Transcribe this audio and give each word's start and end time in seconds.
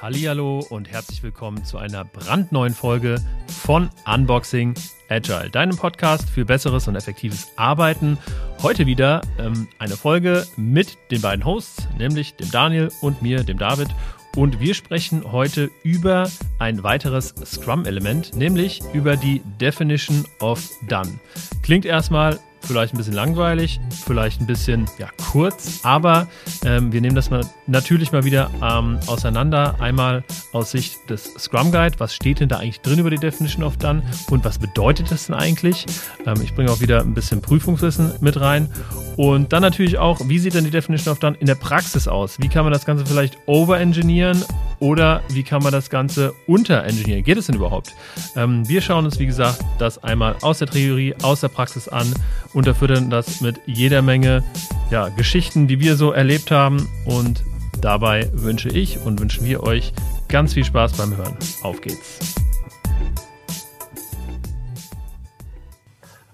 Hallihallo 0.00 0.66
und 0.70 0.90
herzlich 0.90 1.22
willkommen 1.22 1.64
zu 1.64 1.78
einer 1.78 2.04
brandneuen 2.04 2.74
Folge 2.74 3.20
von 3.46 3.90
Unboxing 4.12 4.74
Agile, 5.08 5.50
deinem 5.50 5.76
Podcast 5.76 6.28
für 6.30 6.44
besseres 6.44 6.88
und 6.88 6.96
effektives 6.96 7.52
Arbeiten. 7.54 8.18
Heute 8.62 8.86
wieder 8.86 9.20
ähm, 9.38 9.68
eine 9.78 9.96
Folge 9.96 10.48
mit 10.56 10.98
den 11.12 11.20
beiden 11.20 11.44
Hosts, 11.44 11.86
nämlich 11.96 12.34
dem 12.34 12.50
Daniel 12.50 12.90
und 13.02 13.22
mir, 13.22 13.44
dem 13.44 13.58
David. 13.58 13.90
Und 14.36 14.60
wir 14.60 14.74
sprechen 14.74 15.32
heute 15.32 15.70
über 15.82 16.30
ein 16.58 16.82
weiteres 16.82 17.34
Scrum-Element, 17.42 18.36
nämlich 18.36 18.82
über 18.92 19.16
die 19.16 19.40
Definition 19.58 20.26
of 20.40 20.68
Done. 20.88 21.18
Klingt 21.62 21.86
erstmal 21.86 22.38
vielleicht 22.66 22.94
ein 22.94 22.96
bisschen 22.96 23.14
langweilig, 23.14 23.80
vielleicht 24.04 24.40
ein 24.40 24.46
bisschen 24.46 24.86
ja, 24.98 25.08
kurz, 25.30 25.80
aber 25.82 26.28
ähm, 26.64 26.92
wir 26.92 27.00
nehmen 27.00 27.14
das 27.14 27.30
mal 27.30 27.42
natürlich 27.66 28.12
mal 28.12 28.24
wieder 28.24 28.50
ähm, 28.62 28.98
auseinander. 29.06 29.76
Einmal 29.80 30.24
aus 30.52 30.72
Sicht 30.72 31.08
des 31.08 31.24
Scrum 31.38 31.72
Guide, 31.72 31.98
was 31.98 32.14
steht 32.14 32.40
denn 32.40 32.48
da 32.48 32.58
eigentlich 32.58 32.80
drin 32.80 32.98
über 32.98 33.10
die 33.10 33.18
Definition 33.18 33.64
of 33.64 33.76
Done 33.76 34.02
und 34.30 34.44
was 34.44 34.58
bedeutet 34.58 35.10
das 35.10 35.26
denn 35.26 35.36
eigentlich? 35.36 35.86
Ähm, 36.26 36.40
ich 36.42 36.54
bringe 36.54 36.70
auch 36.70 36.80
wieder 36.80 37.00
ein 37.00 37.14
bisschen 37.14 37.40
Prüfungswissen 37.40 38.12
mit 38.20 38.40
rein 38.40 38.68
und 39.16 39.52
dann 39.52 39.62
natürlich 39.62 39.98
auch, 39.98 40.20
wie 40.28 40.38
sieht 40.38 40.54
denn 40.54 40.64
die 40.64 40.70
Definition 40.70 41.12
of 41.12 41.18
Done 41.18 41.36
in 41.40 41.46
der 41.46 41.54
Praxis 41.54 42.06
aus? 42.06 42.38
Wie 42.38 42.48
kann 42.48 42.64
man 42.64 42.72
das 42.72 42.84
Ganze 42.84 43.06
vielleicht 43.06 43.38
overengineeren 43.46 44.44
oder 44.78 45.22
wie 45.30 45.42
kann 45.42 45.62
man 45.62 45.72
das 45.72 45.88
Ganze 45.88 46.34
unterengineeren? 46.46 47.24
Geht 47.24 47.38
es 47.38 47.46
denn 47.46 47.56
überhaupt? 47.56 47.94
Ähm, 48.36 48.68
wir 48.68 48.82
schauen 48.82 49.06
uns, 49.06 49.18
wie 49.18 49.26
gesagt, 49.26 49.64
das 49.78 50.02
einmal 50.04 50.36
aus 50.42 50.58
der 50.58 50.68
Theorie, 50.68 51.14
aus 51.22 51.40
der 51.40 51.48
Praxis 51.48 51.88
an, 51.88 52.12
unterfüttern 52.56 53.10
das 53.10 53.42
mit 53.42 53.60
jeder 53.66 54.00
Menge 54.00 54.42
ja, 54.90 55.10
Geschichten, 55.10 55.68
die 55.68 55.78
wir 55.78 55.94
so 55.96 56.10
erlebt 56.12 56.50
haben. 56.50 56.88
Und 57.04 57.44
dabei 57.82 58.30
wünsche 58.32 58.70
ich 58.70 58.98
und 59.04 59.20
wünschen 59.20 59.44
wir 59.44 59.62
euch 59.62 59.92
ganz 60.28 60.54
viel 60.54 60.64
Spaß 60.64 60.94
beim 60.96 61.14
Hören. 61.16 61.36
Auf 61.62 61.82
geht's. 61.82 62.34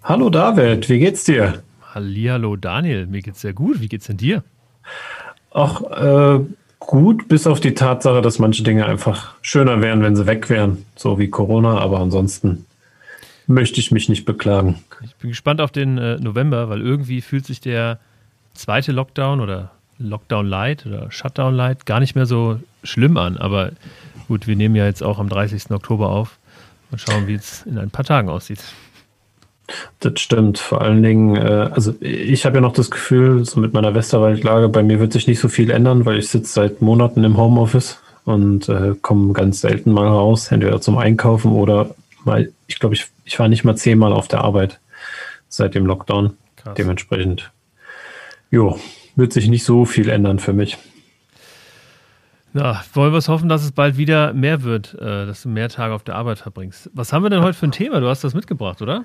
Hallo 0.04 0.30
David, 0.30 0.88
wie 0.88 1.00
geht's 1.00 1.24
dir? 1.24 1.62
Hallihallo 1.92 2.54
Daniel, 2.56 3.06
mir 3.06 3.20
geht's 3.20 3.40
sehr 3.40 3.52
gut. 3.52 3.80
Wie 3.80 3.88
geht's 3.88 4.06
denn 4.06 4.16
dir? 4.16 4.44
Ach, 5.52 5.82
äh, 5.82 6.40
gut, 6.78 7.26
bis 7.26 7.48
auf 7.48 7.58
die 7.58 7.74
Tatsache, 7.74 8.22
dass 8.22 8.38
manche 8.38 8.62
Dinge 8.62 8.86
einfach 8.86 9.34
schöner 9.42 9.82
wären, 9.82 10.02
wenn 10.02 10.14
sie 10.14 10.26
weg 10.26 10.48
wären, 10.48 10.86
so 10.94 11.18
wie 11.18 11.28
Corona, 11.28 11.78
aber 11.78 11.98
ansonsten 11.98 12.64
möchte 13.46 13.80
ich 13.80 13.90
mich 13.90 14.08
nicht 14.08 14.24
beklagen. 14.24 14.82
Ich 15.02 15.14
bin 15.16 15.30
gespannt 15.30 15.60
auf 15.60 15.70
den 15.70 15.98
äh, 15.98 16.16
November, 16.16 16.68
weil 16.68 16.80
irgendwie 16.80 17.20
fühlt 17.20 17.46
sich 17.46 17.60
der 17.60 17.98
zweite 18.54 18.92
Lockdown 18.92 19.40
oder 19.40 19.70
Lockdown 19.98 20.46
Light 20.46 20.86
oder 20.86 21.10
Shutdown 21.10 21.54
Light 21.54 21.86
gar 21.86 22.00
nicht 22.00 22.14
mehr 22.14 22.26
so 22.26 22.58
schlimm 22.82 23.16
an. 23.16 23.36
Aber 23.36 23.72
gut, 24.28 24.46
wir 24.46 24.56
nehmen 24.56 24.74
ja 24.74 24.86
jetzt 24.86 25.02
auch 25.02 25.18
am 25.18 25.28
30. 25.28 25.70
Oktober 25.70 26.10
auf 26.10 26.38
und 26.90 27.00
schauen, 27.00 27.26
wie 27.26 27.34
es 27.34 27.62
in 27.66 27.78
ein 27.78 27.90
paar 27.90 28.04
Tagen 28.04 28.28
aussieht. 28.28 28.62
Das 30.00 30.20
stimmt. 30.20 30.58
Vor 30.58 30.82
allen 30.82 31.02
Dingen, 31.02 31.36
äh, 31.36 31.70
also 31.72 31.94
ich 32.00 32.44
habe 32.44 32.56
ja 32.56 32.60
noch 32.60 32.72
das 32.72 32.90
Gefühl, 32.90 33.44
so 33.44 33.60
mit 33.60 33.72
meiner 33.72 33.94
Westerwaldlage, 33.94 34.68
bei 34.68 34.82
mir 34.82 35.00
wird 35.00 35.12
sich 35.12 35.26
nicht 35.26 35.38
so 35.38 35.48
viel 35.48 35.70
ändern, 35.70 36.04
weil 36.04 36.18
ich 36.18 36.28
sitze 36.28 36.52
seit 36.52 36.82
Monaten 36.82 37.24
im 37.24 37.36
Homeoffice 37.36 37.98
und 38.24 38.68
äh, 38.68 38.94
komme 39.00 39.32
ganz 39.32 39.60
selten 39.60 39.92
mal 39.92 40.08
raus, 40.08 40.50
entweder 40.50 40.80
zum 40.80 40.98
Einkaufen 40.98 41.52
oder 41.52 41.94
mal, 42.24 42.52
ich 42.66 42.78
glaube, 42.78 42.94
ich, 42.94 43.06
ich 43.24 43.38
war 43.38 43.48
nicht 43.48 43.64
mal 43.64 43.76
zehnmal 43.76 44.12
auf 44.12 44.28
der 44.28 44.42
Arbeit 44.42 44.80
seit 45.48 45.74
dem 45.74 45.86
Lockdown. 45.86 46.36
Krass. 46.56 46.74
Dementsprechend, 46.74 47.50
jo, 48.50 48.78
wird 49.16 49.32
sich 49.32 49.48
nicht 49.48 49.64
so 49.64 49.84
viel 49.84 50.08
ändern 50.08 50.38
für 50.38 50.52
mich. 50.52 50.78
Ja, 52.54 52.84
wollen 52.92 53.12
wir 53.12 53.18
es 53.18 53.28
hoffen, 53.28 53.48
dass 53.48 53.64
es 53.64 53.72
bald 53.72 53.96
wieder 53.96 54.34
mehr 54.34 54.62
wird, 54.62 54.94
äh, 55.00 55.24
dass 55.26 55.42
du 55.42 55.48
mehr 55.48 55.70
Tage 55.70 55.94
auf 55.94 56.02
der 56.02 56.16
Arbeit 56.16 56.38
verbringst. 56.38 56.90
Was 56.92 57.12
haben 57.12 57.22
wir 57.22 57.30
denn 57.30 57.42
heute 57.42 57.54
für 57.54 57.66
ein 57.66 57.72
Thema? 57.72 57.98
Du 58.00 58.08
hast 58.08 58.24
das 58.24 58.34
mitgebracht, 58.34 58.82
oder? 58.82 59.04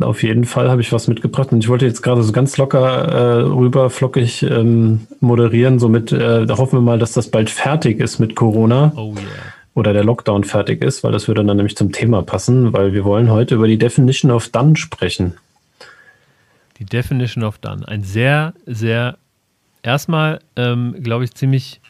Auf 0.00 0.22
jeden 0.22 0.44
Fall 0.44 0.70
habe 0.70 0.80
ich 0.82 0.92
was 0.92 1.08
mitgebracht 1.08 1.50
und 1.50 1.58
ich 1.58 1.68
wollte 1.68 1.84
jetzt 1.84 2.02
gerade 2.02 2.22
so 2.22 2.30
ganz 2.30 2.56
locker 2.58 2.78
äh, 2.78 3.40
rüber 3.42 3.90
flockig 3.90 4.44
ähm, 4.44 5.08
moderieren. 5.20 5.80
Somit 5.80 6.12
äh, 6.12 6.46
da 6.46 6.58
hoffen 6.58 6.78
wir 6.78 6.82
mal, 6.82 6.98
dass 7.00 7.12
das 7.12 7.28
bald 7.28 7.50
fertig 7.50 7.98
ist 7.98 8.20
mit 8.20 8.36
Corona. 8.36 8.92
Oh 8.94 9.14
yeah. 9.14 9.24
Oder 9.76 9.92
der 9.92 10.04
Lockdown 10.04 10.42
fertig 10.44 10.82
ist, 10.82 11.04
weil 11.04 11.12
das 11.12 11.28
würde 11.28 11.44
dann 11.44 11.58
nämlich 11.58 11.76
zum 11.76 11.92
Thema 11.92 12.22
passen, 12.22 12.72
weil 12.72 12.94
wir 12.94 13.04
wollen 13.04 13.30
heute 13.30 13.56
über 13.56 13.68
die 13.68 13.76
Definition 13.76 14.30
of 14.30 14.48
Done 14.48 14.74
sprechen. 14.74 15.34
Die 16.78 16.86
Definition 16.86 17.44
of 17.44 17.58
Done. 17.58 17.86
Ein 17.86 18.02
sehr, 18.02 18.54
sehr 18.64 19.18
erstmal, 19.82 20.40
ähm, 20.56 20.96
glaube 21.02 21.24
ich, 21.24 21.34
ziemlich 21.34 21.82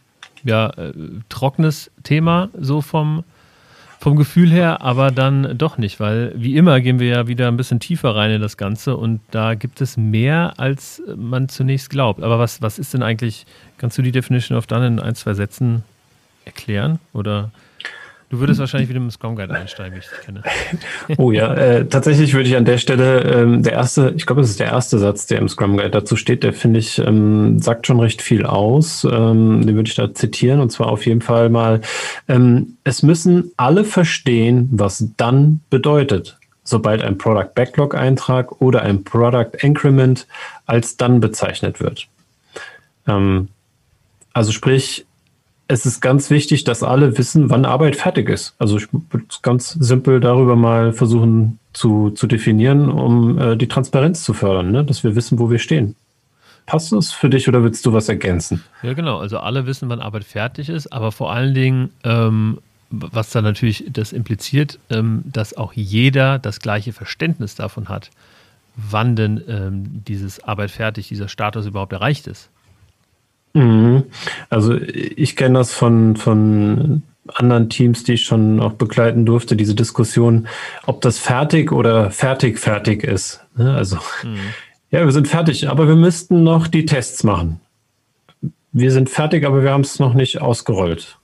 ja, 0.43 0.71
äh, 0.71 0.93
trockenes 1.29 1.93
Thema, 2.03 2.49
so 2.59 2.81
vom, 2.81 3.23
vom 4.01 4.17
Gefühl 4.17 4.51
her, 4.51 4.83
aber 4.83 5.13
dann 5.13 5.57
doch 5.57 5.79
nicht, 5.79 6.01
weil 6.01 6.33
wie 6.35 6.57
immer 6.57 6.81
gehen 6.81 6.99
wir 6.99 7.07
ja 7.07 7.29
wieder 7.29 7.47
ein 7.47 7.57
bisschen 7.57 7.79
tiefer 7.79 8.17
rein 8.17 8.33
in 8.33 8.41
das 8.41 8.57
Ganze 8.57 8.97
und 8.97 9.21
da 9.31 9.55
gibt 9.55 9.81
es 9.81 9.97
mehr, 9.97 10.55
als 10.57 11.01
man 11.15 11.49
zunächst 11.49 11.91
glaubt. 11.91 12.21
Aber 12.25 12.41
was, 12.41 12.61
was 12.63 12.81
ist 12.81 12.95
denn 12.95 13.05
eigentlich, 13.05 13.47
kannst 13.79 13.97
du 13.97 14.03
die 14.03 14.11
Definition 14.11 14.59
of 14.59 14.67
Done 14.67 14.89
in 14.89 14.99
ein, 14.99 15.15
zwei 15.15 15.35
Sätzen 15.35 15.85
erklären 16.45 16.99
oder 17.13 17.53
Du 18.29 18.41
würdest 18.41 18.59
wahrscheinlich 18.59 18.89
wieder 18.89 18.99
mit 18.99 19.13
dem 19.13 19.15
Scrum 19.15 19.37
Guide 19.37 19.55
einsteigen, 19.55 19.95
wie 19.95 20.01
ich 20.01 20.09
dich 20.09 20.21
kenne. 20.21 20.43
Oh 21.19 21.31
ja, 21.31 21.55
äh, 21.55 21.87
tatsächlich 21.87 22.35
würde 22.35 22.49
ich 22.49 22.57
an 22.57 22.65
der 22.65 22.79
Stelle 22.79 23.21
ähm, 23.23 23.63
der 23.63 23.75
erste, 23.75 24.15
ich 24.17 24.27
glaube, 24.27 24.41
es 24.41 24.51
ist 24.51 24.59
der 24.59 24.67
erste 24.67 24.99
Satz, 24.99 25.27
der 25.27 25.39
im 25.39 25.49
Scrum 25.49 25.77
Guide 25.77 25.91
dazu 25.91 26.17
steht, 26.17 26.43
der 26.43 26.53
finde 26.53 26.81
ich, 26.81 26.99
ähm, 26.99 27.61
sagt 27.61 27.87
schon 27.87 28.01
recht 28.01 28.21
viel 28.23 28.45
aus. 28.45 29.05
Ähm, 29.05 29.65
den 29.65 29.77
würde 29.77 29.89
ich 29.89 29.95
da 29.95 30.13
zitieren 30.13 30.61
und 30.61 30.71
zwar 30.73 30.89
auf 30.89 31.07
jeden 31.07 31.21
Fall 31.21 31.51
mal, 31.51 31.81
ähm, 32.27 32.77
es 32.83 33.05
müssen 33.05 33.53
alle 33.57 33.85
verstehen, 33.85 34.69
was 34.73 35.07
dann 35.17 35.61
bedeutet, 35.71 36.37
sobald 36.65 37.03
ein 37.03 37.19
Product 37.19 37.55
Backlog 37.55 37.95
Eintrag 37.95 38.61
oder 38.61 38.83
ein 38.83 39.05
Product 39.05 39.53
Increment 39.61 40.27
als 40.67 40.97
dann 40.97 41.21
bezeichnet 41.21 41.79
wird. 41.79 42.09
Ähm, 43.07 43.49
also 44.33 44.51
sprich, 44.51 45.07
es 45.69 45.87
ist 45.87 46.01
ganz 46.01 46.31
wichtig, 46.31 46.65
dass 46.65 46.83
alle 46.83 47.19
wissen, 47.19 47.51
wann 47.51 47.65
Arbeit 47.65 47.97
fertig 47.97 48.29
ist. 48.29 48.55
Also 48.59 48.77
ich 48.77 48.89
würde 48.93 49.27
es 49.29 49.43
ganz 49.43 49.71
simpel 49.73 50.21
darüber 50.21 50.57
mal 50.57 50.93
versuchen 50.93 51.59
zu, 51.73 52.11
zu 52.11 52.27
definieren, 52.27 52.89
um 52.89 53.39
äh, 53.39 53.57
die 53.57 53.69
Transparenz 53.69 54.23
zu 54.23 54.33
fördern, 54.33 54.71
ne? 54.71 54.85
dass 54.85 55.03
wir 55.03 55.17
wissen, 55.17 55.39
wo 55.39 55.51
wir 55.51 55.59
stehen. 55.59 55.97
Passt 56.67 56.93
das 56.93 57.13
für 57.13 57.31
dich 57.31 57.49
oder 57.49 57.63
willst 57.63 57.87
du 57.87 57.93
was 57.93 58.09
ergänzen? 58.09 58.65
Ja, 58.83 58.93
genau. 58.95 59.19
Also 59.19 59.39
alle 59.39 59.67
wissen, 59.67 59.89
wann 59.89 60.01
Arbeit 60.01 60.25
fertig 60.25 60.69
ist, 60.69 60.93
aber 60.93 61.13
vor 61.13 61.33
allen 61.33 61.55
Dingen, 61.55 61.91
ähm, 62.03 62.59
was 62.91 63.31
da 63.31 63.43
natürlich 63.43 63.85
das 63.89 64.13
impliziert, 64.13 64.79
ähm, 64.91 65.23
dass 65.27 65.57
auch 65.57 65.73
jeder 65.75 66.39
das 66.39 66.61
gleiche 66.61 66.93
Verständnis 66.93 67.55
davon 67.55 67.89
hat, 67.89 68.11
wann 68.77 69.17
denn 69.17 69.43
ähm, 69.49 70.03
dieses 70.07 70.43
Arbeit 70.43 70.71
fertig, 70.71 71.09
dieser 71.09 71.29
Status 71.29 71.67
überhaupt 71.67 71.93
erreicht 71.93 72.27
ist. 72.27 72.51
Mhm. 73.57 74.05
Also 74.51 74.75
ich 74.75 75.35
kenne 75.35 75.59
das 75.61 75.73
von, 75.73 76.17
von 76.17 77.03
anderen 77.33 77.71
Teams, 77.71 78.05
die 78.05 78.13
ich 78.15 78.25
schon 78.25 78.61
auch 78.61 78.75
begleiten 78.75 79.25
durfte, 79.25 79.57
diese 79.57 79.75
Diskussion, 79.75 80.47
ob 80.85 81.01
das 81.01 81.19
fertig 81.19 81.73
oder 81.73 82.11
fertig 82.11 82.59
fertig 82.59 83.03
ist. 83.03 83.45
Ne? 83.57 83.75
Also 83.75 83.97
mhm. 84.23 84.39
ja, 84.91 85.05
wir 85.05 85.13
sind 85.13 85.27
fertig, 85.27 85.71
aber 85.71 85.89
wir 85.89 85.97
müssten 85.97 86.45
noch 86.45 86.69
die 86.69 86.85
Tests 86.85 87.25
machen. 87.25 87.61
Wir 88.73 88.93
sind 88.93 89.09
fertig, 89.09 89.47
aber 89.47 89.63
wir 89.63 89.71
haben 89.71 89.81
es 89.81 89.99
noch 89.99 90.13
nicht 90.13 90.43
ausgerollt. 90.43 91.19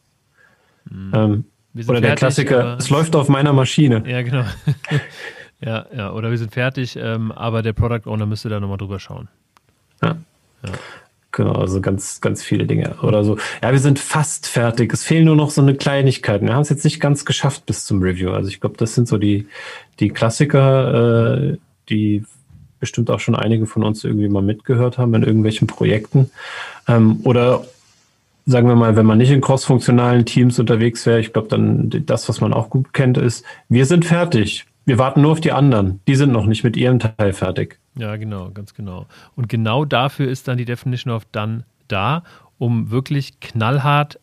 Mhm. 0.90 1.12
Ähm, 1.14 1.44
oder 1.74 1.84
fertig, 1.84 2.02
der 2.02 2.14
Klassiker, 2.14 2.76
es 2.78 2.88
läuft 2.88 3.14
auf 3.14 3.28
meiner 3.28 3.52
Maschine. 3.52 4.02
Ja, 4.06 4.22
genau. 4.22 4.44
ja, 5.60 5.84
ja, 5.94 6.12
oder 6.12 6.30
wir 6.30 6.38
sind 6.38 6.54
fertig, 6.54 6.96
ähm, 6.96 7.30
aber 7.30 7.60
der 7.60 7.74
Product 7.74 8.06
Owner 8.06 8.24
müsste 8.24 8.48
da 8.48 8.58
nochmal 8.58 8.78
drüber 8.78 8.98
schauen. 8.98 9.28
Ja. 10.02 10.16
ja. 10.64 10.72
Genau, 11.32 11.52
also 11.52 11.80
ganz, 11.80 12.20
ganz 12.20 12.42
viele 12.42 12.66
Dinge 12.66 12.96
oder 13.02 13.24
so. 13.24 13.38
Ja, 13.62 13.72
wir 13.72 13.78
sind 13.78 13.98
fast 13.98 14.46
fertig. 14.46 14.92
Es 14.92 15.02
fehlen 15.02 15.24
nur 15.24 15.36
noch 15.36 15.48
so 15.48 15.62
eine 15.62 15.74
Kleinigkeit. 15.74 16.42
Wir 16.42 16.52
haben 16.52 16.60
es 16.60 16.68
jetzt 16.68 16.84
nicht 16.84 17.00
ganz 17.00 17.24
geschafft 17.24 17.64
bis 17.64 17.86
zum 17.86 18.02
Review. 18.02 18.32
Also 18.32 18.50
ich 18.50 18.60
glaube, 18.60 18.76
das 18.76 18.94
sind 18.94 19.08
so 19.08 19.16
die, 19.16 19.46
die 19.98 20.10
Klassiker, 20.10 21.52
äh, 21.54 21.56
die 21.88 22.24
bestimmt 22.80 23.10
auch 23.10 23.20
schon 23.20 23.34
einige 23.34 23.66
von 23.66 23.82
uns 23.82 24.04
irgendwie 24.04 24.28
mal 24.28 24.42
mitgehört 24.42 24.98
haben 24.98 25.14
in 25.14 25.22
irgendwelchen 25.22 25.66
Projekten. 25.66 26.30
Ähm, 26.86 27.20
oder 27.24 27.64
sagen 28.44 28.68
wir 28.68 28.74
mal, 28.74 28.96
wenn 28.96 29.06
man 29.06 29.18
nicht 29.18 29.30
in 29.30 29.40
crossfunktionalen 29.40 30.26
Teams 30.26 30.58
unterwegs 30.58 31.06
wäre, 31.06 31.20
ich 31.20 31.32
glaube, 31.32 31.48
dann 31.48 32.04
das, 32.04 32.28
was 32.28 32.42
man 32.42 32.52
auch 32.52 32.68
gut 32.68 32.92
kennt, 32.92 33.16
ist, 33.16 33.44
wir 33.70 33.86
sind 33.86 34.04
fertig. 34.04 34.66
Wir 34.84 34.98
warten 34.98 35.22
nur 35.22 35.32
auf 35.32 35.40
die 35.40 35.52
anderen. 35.52 36.00
Die 36.08 36.16
sind 36.16 36.32
noch 36.32 36.44
nicht 36.44 36.64
mit 36.64 36.76
ihrem 36.76 36.98
Teil 36.98 37.32
fertig. 37.32 37.78
Ja, 37.94 38.16
genau, 38.16 38.50
ganz 38.50 38.74
genau. 38.74 39.06
Und 39.36 39.48
genau 39.48 39.84
dafür 39.84 40.28
ist 40.28 40.48
dann 40.48 40.58
die 40.58 40.64
Definition 40.64 41.12
of 41.12 41.24
Done 41.26 41.64
da, 41.88 42.22
um 42.58 42.90
wirklich 42.90 43.40
knallhart 43.40 44.18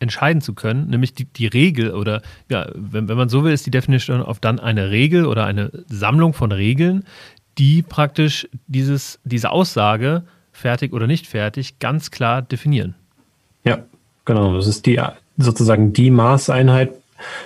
entscheiden 0.00 0.42
zu 0.42 0.54
können, 0.54 0.90
nämlich 0.90 1.14
die, 1.14 1.26
die 1.26 1.46
Regel 1.46 1.92
oder 1.92 2.22
ja, 2.48 2.66
wenn, 2.74 3.08
wenn 3.08 3.16
man 3.16 3.28
so 3.28 3.44
will, 3.44 3.52
ist 3.52 3.66
die 3.66 3.70
Definition 3.70 4.20
of 4.20 4.40
Done 4.40 4.60
eine 4.60 4.90
Regel 4.90 5.26
oder 5.26 5.44
eine 5.44 5.70
Sammlung 5.86 6.34
von 6.34 6.50
Regeln, 6.50 7.04
die 7.58 7.82
praktisch 7.82 8.48
dieses, 8.66 9.20
diese 9.22 9.50
Aussage, 9.50 10.24
fertig 10.50 10.92
oder 10.92 11.06
nicht 11.06 11.26
fertig, 11.26 11.78
ganz 11.78 12.10
klar 12.10 12.42
definieren. 12.42 12.94
Ja, 13.64 13.78
genau. 14.24 14.56
Das 14.56 14.66
ist 14.66 14.86
die 14.86 15.00
sozusagen 15.36 15.92
die 15.92 16.10
Maßeinheit, 16.10 16.92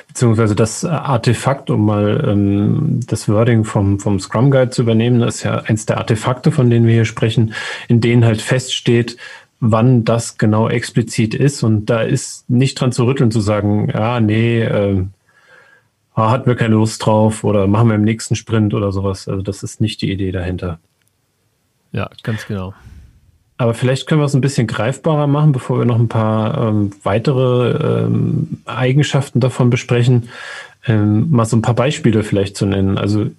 beziehungsweise 0.09 0.55
das 0.55 0.85
Artefakt, 0.85 1.71
um 1.71 1.85
mal 1.85 2.25
ähm, 2.27 3.01
das 3.07 3.29
Wording 3.29 3.65
vom, 3.65 3.99
vom 3.99 4.19
Scrum 4.21 4.51
Guide 4.51 4.71
zu 4.71 4.83
übernehmen, 4.83 5.21
das 5.21 5.37
ist 5.37 5.43
ja 5.45 5.59
eins 5.61 5.87
der 5.87 5.99
Artefakte, 5.99 6.53
von 6.53 6.71
denen 6.71 6.87
wir 6.87 6.95
hier 6.95 7.05
sprechen, 7.05 7.55
in 7.89 8.01
denen 8.01 8.25
halt 8.25 8.43
feststeht, 8.43 9.17
wann 9.61 10.05
das 10.05 10.39
genau 10.39 10.69
explizit 10.69 11.35
ist. 11.35 11.63
Und 11.63 11.87
da 11.87 12.03
ist 12.03 12.49
nicht 12.49 12.81
dran 12.81 12.93
zu 12.93 13.05
rütteln, 13.05 13.31
zu 13.31 13.41
sagen, 13.41 13.91
ja, 13.93 14.21
nee, 14.21 14.63
äh, 14.63 15.05
hatten 16.15 16.47
wir 16.47 16.57
keine 16.57 16.75
Lust 16.75 17.05
drauf 17.05 17.45
oder 17.45 17.67
machen 17.67 17.89
wir 17.89 17.95
im 17.95 18.03
nächsten 18.03 18.37
Sprint 18.37 18.75
oder 18.75 18.93
sowas. 18.93 19.29
Also 19.29 19.43
das 19.43 19.63
ist 19.63 19.81
nicht 19.81 20.01
die 20.01 20.11
Idee 20.11 20.33
dahinter. 20.33 20.79
Ja, 21.93 22.11
ganz 22.23 22.47
genau. 22.47 22.75
Aber 23.59 23.73
vielleicht 23.73 24.07
können 24.07 24.21
wir 24.21 24.27
es 24.27 24.35
ein 24.35 24.43
bisschen 24.43 24.67
greifbarer 24.67 25.27
machen, 25.27 25.53
bevor 25.53 25.79
wir 25.79 25.87
noch 25.87 25.99
ein 25.99 26.09
paar 26.09 26.69
ähm, 26.69 26.91
weitere 27.03 28.05
ähm, 28.05 28.59
Eigenschaften 28.67 29.41
davon 29.41 29.71
besprechen. 29.71 30.29
Ähm, 30.87 31.31
mal 31.31 31.47
so 31.47 31.57
ein 31.57 31.63
paar 31.63 31.75
Beispiele 31.75 32.23
vielleicht 32.23 32.57
zu 32.57 32.67
nennen. 32.67 32.99
Also 32.99 33.31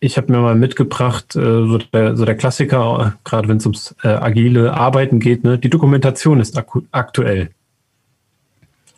ich 0.00 0.16
habe 0.16 0.32
mir 0.32 0.40
mal 0.40 0.56
mitgebracht, 0.56 1.36
äh, 1.36 1.40
so, 1.40 1.78
der, 1.78 2.16
so 2.16 2.24
der 2.24 2.34
Klassiker, 2.36 3.14
äh, 3.14 3.28
gerade 3.28 3.48
wenn 3.48 3.58
es 3.58 3.66
ums 3.66 3.94
äh, 4.02 4.08
agile 4.08 4.74
Arbeiten 4.74 5.20
geht, 5.20 5.44
ne? 5.44 5.58
die 5.58 5.70
Dokumentation 5.70 6.40
ist 6.40 6.60
aktuell. 6.90 7.50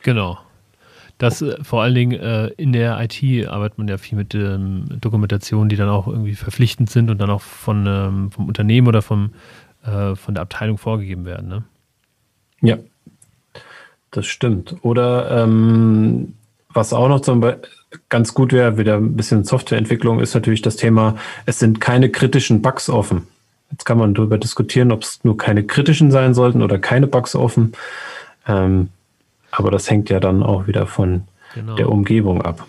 Genau. 0.02 0.38
Das 1.18 1.42
äh, 1.42 1.62
vor 1.62 1.82
allen 1.82 1.94
Dingen 1.94 2.18
äh, 2.18 2.46
in 2.56 2.72
der 2.72 2.98
IT 3.00 3.46
arbeitet 3.46 3.76
man 3.76 3.86
ja 3.86 3.98
viel 3.98 4.16
mit 4.16 4.34
ähm, 4.34 4.86
Dokumentationen, 5.00 5.68
die 5.68 5.76
dann 5.76 5.90
auch 5.90 6.08
irgendwie 6.08 6.34
verpflichtend 6.34 6.88
sind 6.88 7.10
und 7.10 7.18
dann 7.18 7.30
auch 7.30 7.42
von, 7.42 7.84
ähm, 7.86 8.30
vom 8.30 8.48
Unternehmen 8.48 8.88
oder 8.88 9.02
vom, 9.02 9.30
äh, 9.84 10.14
von 10.14 10.34
der 10.34 10.42
Abteilung 10.42 10.78
vorgegeben 10.78 11.24
werden. 11.24 11.48
Ne? 11.48 11.64
Ja, 12.60 12.78
das 14.10 14.26
stimmt. 14.26 14.76
Oder 14.82 15.42
ähm, 15.42 16.34
was 16.72 16.92
auch 16.92 17.08
noch 17.08 17.20
zum 17.20 17.40
Beispiel 17.40 17.68
ganz 18.08 18.34
gut 18.34 18.52
wäre, 18.52 18.78
wieder 18.78 18.96
ein 18.96 19.16
bisschen 19.16 19.44
Softwareentwicklung, 19.44 20.20
ist 20.20 20.34
natürlich 20.34 20.62
das 20.62 20.76
Thema, 20.76 21.16
es 21.46 21.58
sind 21.58 21.80
keine 21.80 22.10
kritischen 22.10 22.62
Bugs 22.62 22.90
offen. 22.90 23.26
Jetzt 23.70 23.84
kann 23.84 23.98
man 23.98 24.14
darüber 24.14 24.38
diskutieren, 24.38 24.92
ob 24.92 25.02
es 25.02 25.22
nur 25.24 25.36
keine 25.36 25.64
kritischen 25.64 26.10
sein 26.10 26.34
sollten 26.34 26.62
oder 26.62 26.78
keine 26.78 27.06
Bugs 27.06 27.34
offen. 27.34 27.72
Ähm, 28.46 28.90
aber 29.50 29.70
das 29.70 29.90
hängt 29.90 30.10
ja 30.10 30.20
dann 30.20 30.42
auch 30.42 30.66
wieder 30.66 30.86
von 30.86 31.22
genau. 31.54 31.76
der 31.76 31.88
Umgebung 31.88 32.42
ab. 32.42 32.66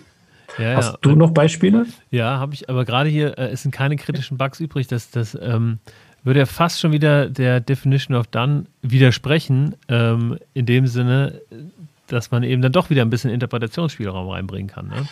Ja, 0.57 0.75
Hast 0.75 0.94
ja. 0.94 0.97
du 1.01 1.15
noch 1.15 1.31
Beispiele? 1.31 1.85
Ja, 2.11 2.39
habe 2.39 2.53
ich, 2.53 2.69
aber 2.69 2.85
gerade 2.85 3.09
hier, 3.09 3.38
äh, 3.38 3.50
es 3.50 3.63
sind 3.63 3.71
keine 3.71 3.97
kritischen 3.97 4.38
Bugs 4.38 4.59
übrig. 4.59 4.88
Das, 4.88 5.11
das 5.11 5.38
ähm, 5.41 5.79
würde 6.25 6.39
ja 6.42 6.45
fast 6.45 6.80
schon 6.80 6.92
wieder 6.92 7.30
der 7.30 7.60
Definition 7.60 8.18
of 8.18 8.27
Done 8.27 8.66
widersprechen, 8.81 9.75
ähm, 9.88 10.38
in 10.54 10.66
dem 10.66 10.88
Sinne, 10.88 11.42
dass 12.07 12.31
man 12.31 12.44
eben 12.44 12.62
dann 12.62 12.72
doch 12.72 12.89
wieder 12.89 13.04
ein 13.04 13.10
bisschen 13.10 13.31
Interpretationsspielraum 13.31 14.30
reinbringen 14.30 14.68
kann. 14.68 14.88
Ne? 14.88 15.07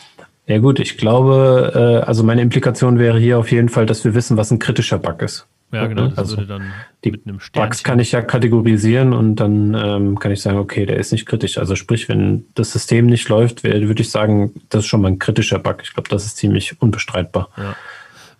Ja 0.48 0.58
gut, 0.58 0.80
ich 0.80 0.98
glaube, 0.98 2.02
äh, 2.04 2.06
also 2.06 2.24
meine 2.24 2.42
Implikation 2.42 3.00
wäre 3.00 3.18
hier 3.18 3.40
auf 3.40 3.52
jeden 3.52 3.70
Fall, 3.70 3.86
dass 3.86 4.04
wir 4.04 4.14
wissen, 4.14 4.38
was 4.38 4.52
ein 4.52 4.60
kritischer 4.60 5.00
Bug 5.00 5.22
ist. 5.22 5.48
Ja, 5.72 5.88
genau. 5.88 6.08
Das 6.10 6.20
also 6.20 6.38
würde 6.38 6.48
dann 6.48 6.72
die 7.04 7.12
mit 7.12 7.26
einem 7.26 7.40
Bugs 7.52 7.84
kann 7.84 8.00
ich 8.00 8.12
ja 8.12 8.22
kategorisieren 8.22 9.12
und 9.12 9.38
dann 9.38 9.74
ähm, 9.74 10.20
kann 10.20 10.32
ich 10.32 10.42
sagen, 10.42 10.60
okay, 10.60 10.86
der 10.86 10.98
ist 10.98 11.12
nicht 11.12 11.26
kritisch. 11.26 11.58
Also 11.58 11.76
sprich, 11.76 12.08
wenn 12.10 12.46
das 12.54 12.72
System 12.72 13.08
nicht 13.08 13.28
läuft, 13.28 13.64
würde 13.64 14.02
ich 14.02 14.12
sagen, 14.12 14.54
das 14.70 14.82
ist 14.84 14.88
schon 14.88 15.02
mal 15.02 15.08
ein 15.08 15.18
kritischer 15.18 15.58
Bug. 15.58 15.78
Ich 15.82 15.94
glaube, 15.94 16.10
das 16.10 16.26
ist 16.26 16.38
ziemlich 16.38 16.80
unbestreitbar. 16.80 17.50
Ja. 17.58 17.76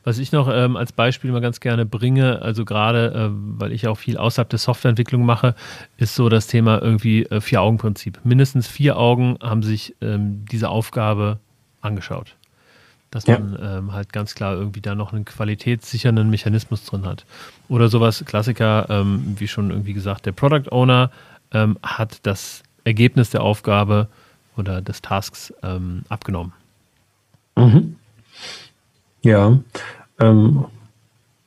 Was 0.04 0.18
ich 0.18 0.32
noch 0.32 0.50
ähm, 0.52 0.76
als 0.76 0.92
Beispiel 0.92 1.32
mal 1.32 1.40
ganz 1.40 1.60
gerne 1.60 1.86
bringe, 1.86 2.42
also 2.42 2.66
gerade, 2.66 3.14
äh, 3.14 3.30
weil 3.32 3.72
ich 3.72 3.88
auch 3.88 3.98
viel 3.98 4.18
außerhalb 4.18 4.50
der 4.50 4.60
Softwareentwicklung 4.60 5.26
mache, 5.26 5.56
ist 5.98 6.16
so 6.16 6.28
das 6.28 6.48
Thema 6.48 6.82
irgendwie 6.82 7.24
äh, 7.24 7.40
Vier-Augen-Prinzip. 7.40 8.20
Mindestens 8.24 8.68
vier 8.68 8.98
Augen 8.98 9.38
haben 9.42 9.64
sich 9.64 9.96
ähm, 10.02 10.46
diese 10.52 10.70
Aufgabe 10.70 11.40
angeschaut. 11.82 12.36
Dass 13.12 13.28
ja. 13.28 13.40
man 13.40 13.58
ähm, 13.62 13.94
halt 13.94 14.12
ganz 14.12 14.36
klar 14.36 14.56
irgendwie 14.56 14.82
da 14.82 14.96
noch 14.96 15.14
einen 15.14 15.24
qualitätssichernden 15.24 16.30
Mechanismus 16.30 16.84
drin 16.84 17.06
hat. 17.06 17.26
Oder 17.70 17.88
sowas, 17.88 18.24
Klassiker, 18.26 18.88
ähm, 18.90 19.36
wie 19.38 19.48
schon 19.48 19.70
irgendwie 19.70 19.94
gesagt, 19.94 20.26
der 20.26 20.32
Product 20.32 20.72
Owner 20.72 21.12
ähm, 21.52 21.78
hat 21.82 22.20
das 22.24 22.64
Ergebnis 22.84 23.30
der 23.30 23.44
Aufgabe 23.44 24.08
oder 24.58 24.82
des 24.82 25.02
Tasks 25.02 25.54
ähm, 25.64 26.04
abgenommen. 26.10 26.54
Mhm. 27.56 27.96
Ja, 29.24 29.58
ähm, 30.20 30.66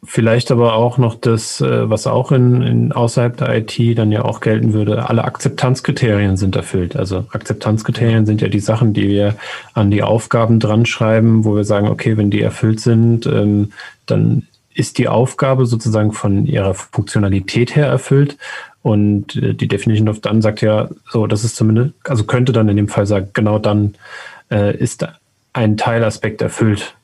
vielleicht 0.06 0.50
aber 0.50 0.74
auch 0.74 0.98
noch 0.98 1.14
das, 1.14 1.60
äh, 1.60 1.90
was 1.90 2.06
auch 2.06 2.32
in, 2.32 2.62
in 2.62 2.92
außerhalb 2.92 3.36
der 3.36 3.56
IT 3.56 3.98
dann 3.98 4.12
ja 4.12 4.24
auch 4.24 4.40
gelten 4.40 4.72
würde, 4.72 5.08
alle 5.08 5.24
Akzeptanzkriterien 5.24 6.36
sind 6.36 6.56
erfüllt. 6.56 6.96
Also 6.96 7.26
Akzeptanzkriterien 7.30 8.24
sind 8.24 8.40
ja 8.40 8.48
die 8.48 8.60
Sachen, 8.60 8.94
die 8.94 9.08
wir 9.08 9.36
an 9.74 9.90
die 9.90 10.02
Aufgaben 10.02 10.60
dran 10.60 10.86
schreiben, 10.86 11.44
wo 11.44 11.56
wir 11.56 11.64
sagen, 11.64 11.88
okay, 11.88 12.16
wenn 12.16 12.30
die 12.30 12.40
erfüllt 12.40 12.80
sind, 12.80 13.26
ähm, 13.26 13.72
dann 14.06 14.46
ist 14.74 14.98
die 14.98 15.08
Aufgabe 15.08 15.66
sozusagen 15.66 16.12
von 16.12 16.46
ihrer 16.46 16.74
Funktionalität 16.74 17.74
her 17.74 17.86
erfüllt. 17.86 18.36
Und 18.82 19.36
äh, 19.36 19.54
die 19.54 19.68
Definition 19.68 20.08
of 20.08 20.20
Done 20.20 20.42
sagt 20.42 20.60
ja, 20.60 20.88
so, 21.10 21.26
das 21.26 21.44
ist 21.44 21.56
zumindest, 21.56 21.94
also 22.04 22.24
könnte 22.24 22.52
dann 22.52 22.68
in 22.68 22.76
dem 22.76 22.88
Fall 22.88 23.06
sagen, 23.06 23.30
genau 23.32 23.58
dann 23.58 23.94
äh, 24.50 24.76
ist 24.76 25.06
ein 25.52 25.76
Teilaspekt 25.76 26.42
erfüllt. 26.42 26.94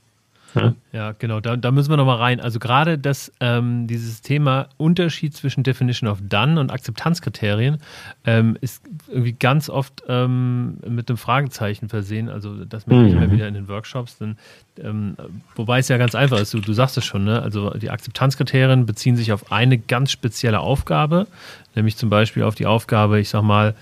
Ja, 0.54 0.74
ja 0.92 1.12
genau, 1.12 1.40
da, 1.40 1.56
da 1.56 1.70
müssen 1.70 1.90
wir 1.90 1.96
nochmal 1.96 2.18
rein. 2.18 2.40
Also 2.40 2.58
gerade 2.58 2.98
das, 2.98 3.32
ähm, 3.40 3.86
dieses 3.86 4.20
Thema 4.22 4.68
Unterschied 4.76 5.34
zwischen 5.34 5.62
Definition 5.62 6.08
of 6.08 6.18
Done 6.22 6.60
und 6.60 6.70
Akzeptanzkriterien 6.70 7.78
ähm, 8.24 8.56
ist 8.60 8.82
irgendwie 9.08 9.32
ganz 9.32 9.70
oft 9.70 10.02
ähm, 10.08 10.78
mit 10.86 11.08
einem 11.08 11.16
Fragezeichen 11.16 11.88
versehen. 11.88 12.28
Also 12.28 12.64
das 12.64 12.86
merke 12.86 13.06
ich 13.06 13.14
mhm. 13.14 13.22
immer 13.22 13.32
wieder 13.32 13.48
in 13.48 13.54
den 13.54 13.68
Workshops. 13.68 14.18
Denn, 14.18 14.36
ähm, 14.82 15.16
wobei 15.54 15.78
es 15.78 15.88
ja 15.88 15.98
ganz 15.98 16.14
einfach 16.14 16.38
ist, 16.38 16.54
du, 16.54 16.60
du 16.60 16.72
sagst 16.72 16.96
es 16.98 17.04
schon, 17.04 17.24
ne? 17.24 17.42
also 17.42 17.70
die 17.70 17.90
Akzeptanzkriterien 17.90 18.86
beziehen 18.86 19.16
sich 19.16 19.32
auf 19.32 19.52
eine 19.52 19.78
ganz 19.78 20.10
spezielle 20.10 20.60
Aufgabe, 20.60 21.26
nämlich 21.74 21.96
zum 21.96 22.10
Beispiel 22.10 22.42
auf 22.42 22.54
die 22.54 22.66
Aufgabe, 22.66 23.20
ich 23.20 23.28
sag 23.28 23.42
mal, 23.42 23.74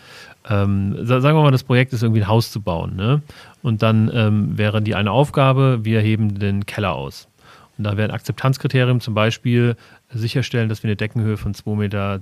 ähm, 0.48 0.96
sagen 1.04 1.22
wir 1.22 1.42
mal, 1.42 1.50
das 1.50 1.64
Projekt 1.64 1.92
ist 1.92 2.02
irgendwie 2.02 2.22
ein 2.22 2.28
Haus 2.28 2.50
zu 2.50 2.60
bauen. 2.60 2.96
Ne? 2.96 3.22
Und 3.62 3.82
dann 3.82 4.10
ähm, 4.12 4.56
wäre 4.56 4.80
die 4.80 4.94
eine 4.94 5.10
Aufgabe, 5.10 5.80
wir 5.82 6.00
heben 6.00 6.38
den 6.38 6.66
Keller 6.66 6.94
aus. 6.94 7.28
Und 7.76 7.84
da 7.84 7.96
wäre 7.96 8.08
ein 8.08 8.14
Akzeptanzkriterium 8.14 9.00
zum 9.00 9.14
Beispiel 9.14 9.74
sicherstellen, 10.12 10.68
dass 10.68 10.82
wir 10.82 10.88
eine 10.88 10.96
Deckenhöhe 10.96 11.36
von 11.36 11.54
2,10 11.54 11.76
Meter 11.76 12.20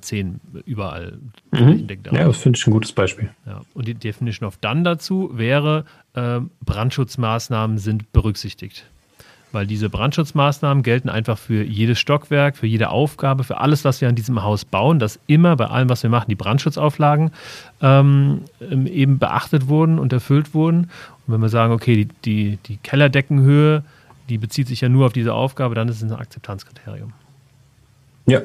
überall 0.67 1.19
mhm. 1.53 1.89
Ja, 2.13 2.27
das 2.27 2.39
finde 2.39 2.59
ich 2.59 2.67
ein 2.67 2.71
gutes 2.71 2.93
Beispiel. 2.93 3.31
Ja. 3.47 3.63
Und 3.75 3.89
die 3.89 3.95
Definition 3.95 4.47
of 4.47 4.59
Done 4.59 4.83
dazu 4.83 5.31
wäre, 5.33 5.85
äh, 6.15 6.41
Brandschutzmaßnahmen 6.65 7.79
sind 7.79 8.13
berücksichtigt 8.13 8.85
weil 9.53 9.67
diese 9.67 9.89
Brandschutzmaßnahmen 9.89 10.83
gelten 10.83 11.09
einfach 11.09 11.39
für 11.39 11.63
jedes 11.63 11.99
Stockwerk, 11.99 12.57
für 12.57 12.67
jede 12.67 12.91
Aufgabe, 12.91 13.45
für 13.45 13.59
alles, 13.59 13.85
was 13.85 14.01
wir 14.01 14.09
an 14.09 14.15
diesem 14.15 14.43
Haus 14.43 14.65
bauen, 14.65 14.99
dass 14.99 15.19
immer 15.27 15.57
bei 15.57 15.67
allem, 15.67 15.89
was 15.89 16.03
wir 16.03 16.11
machen, 16.11 16.27
die 16.29 16.35
Brandschutzauflagen 16.35 17.31
ähm, 17.81 18.43
eben 18.61 19.19
beachtet 19.19 19.69
wurden 19.69 19.99
und 19.99 20.13
erfüllt 20.13 20.55
wurden. 20.55 20.91
Und 21.27 21.35
wenn 21.35 21.41
wir 21.41 21.49
sagen, 21.49 21.73
okay, 21.73 22.05
die, 22.05 22.09
die, 22.25 22.59
die 22.67 22.77
Kellerdeckenhöhe, 22.79 23.85
die 24.29 24.39
bezieht 24.39 24.69
sich 24.69 24.81
ja 24.81 24.89
nur 24.89 25.07
auf 25.07 25.13
diese 25.13 25.35
Aufgabe, 25.35 25.75
dann 25.75 25.89
ist 25.89 25.97
es 25.97 26.03
ein 26.03 26.13
Akzeptanzkriterium. 26.13 27.13
Ja. 28.27 28.43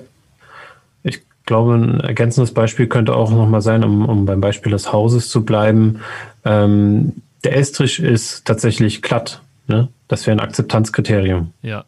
Ich 1.03 1.22
glaube, 1.45 1.75
ein 1.75 2.00
ergänzendes 2.00 2.53
Beispiel 2.53 2.88
könnte 2.88 3.15
auch 3.15 3.31
nochmal 3.31 3.62
sein, 3.62 3.83
um, 3.83 4.05
um 4.07 4.25
beim 4.25 4.39
Beispiel 4.39 4.72
des 4.72 4.93
Hauses 4.93 5.29
zu 5.29 5.43
bleiben. 5.43 6.00
Ähm, 6.45 7.13
der 7.43 7.57
Estrich 7.57 8.00
ist 8.00 8.45
tatsächlich 8.45 9.01
glatt 9.01 9.41
Ne? 9.67 9.88
Das 10.07 10.27
wäre 10.27 10.38
ein 10.38 10.39
Akzeptanzkriterium. 10.39 11.53
Ja, 11.62 11.86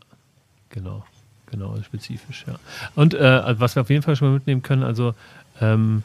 genau. 0.69 1.03
Genau, 1.51 1.75
spezifisch, 1.83 2.45
ja. 2.47 2.55
Und 2.95 3.13
äh, 3.13 3.59
was 3.59 3.75
wir 3.75 3.81
auf 3.81 3.89
jeden 3.89 4.01
Fall 4.01 4.15
schon 4.15 4.29
mal 4.29 4.33
mitnehmen 4.33 4.61
können, 4.61 4.83
also 4.83 5.13
ähm, 5.61 6.03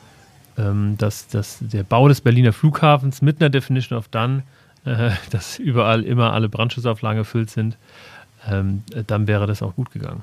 ähm, 0.59 0.97
dass, 0.99 1.29
dass 1.29 1.59
der 1.61 1.83
Bau 1.83 2.09
des 2.09 2.21
Berliner 2.21 2.53
Flughafens 2.53 3.23
mit 3.23 3.41
einer 3.41 3.51
Definition 3.51 3.99
of 3.99 4.09
Done, 4.09 4.43
äh, 4.85 5.11
dass 5.31 5.59
überall 5.59 6.03
immer 6.05 6.33
alle 6.33 6.49
Brandschutzauflagen 6.49 7.19
erfüllt 7.19 7.51
sind, 7.51 7.77
ähm, 8.49 8.83
dann 9.07 9.27
wäre 9.27 9.47
das 9.47 9.63
auch 9.63 9.75
gut 9.75 9.91
gegangen. 9.91 10.23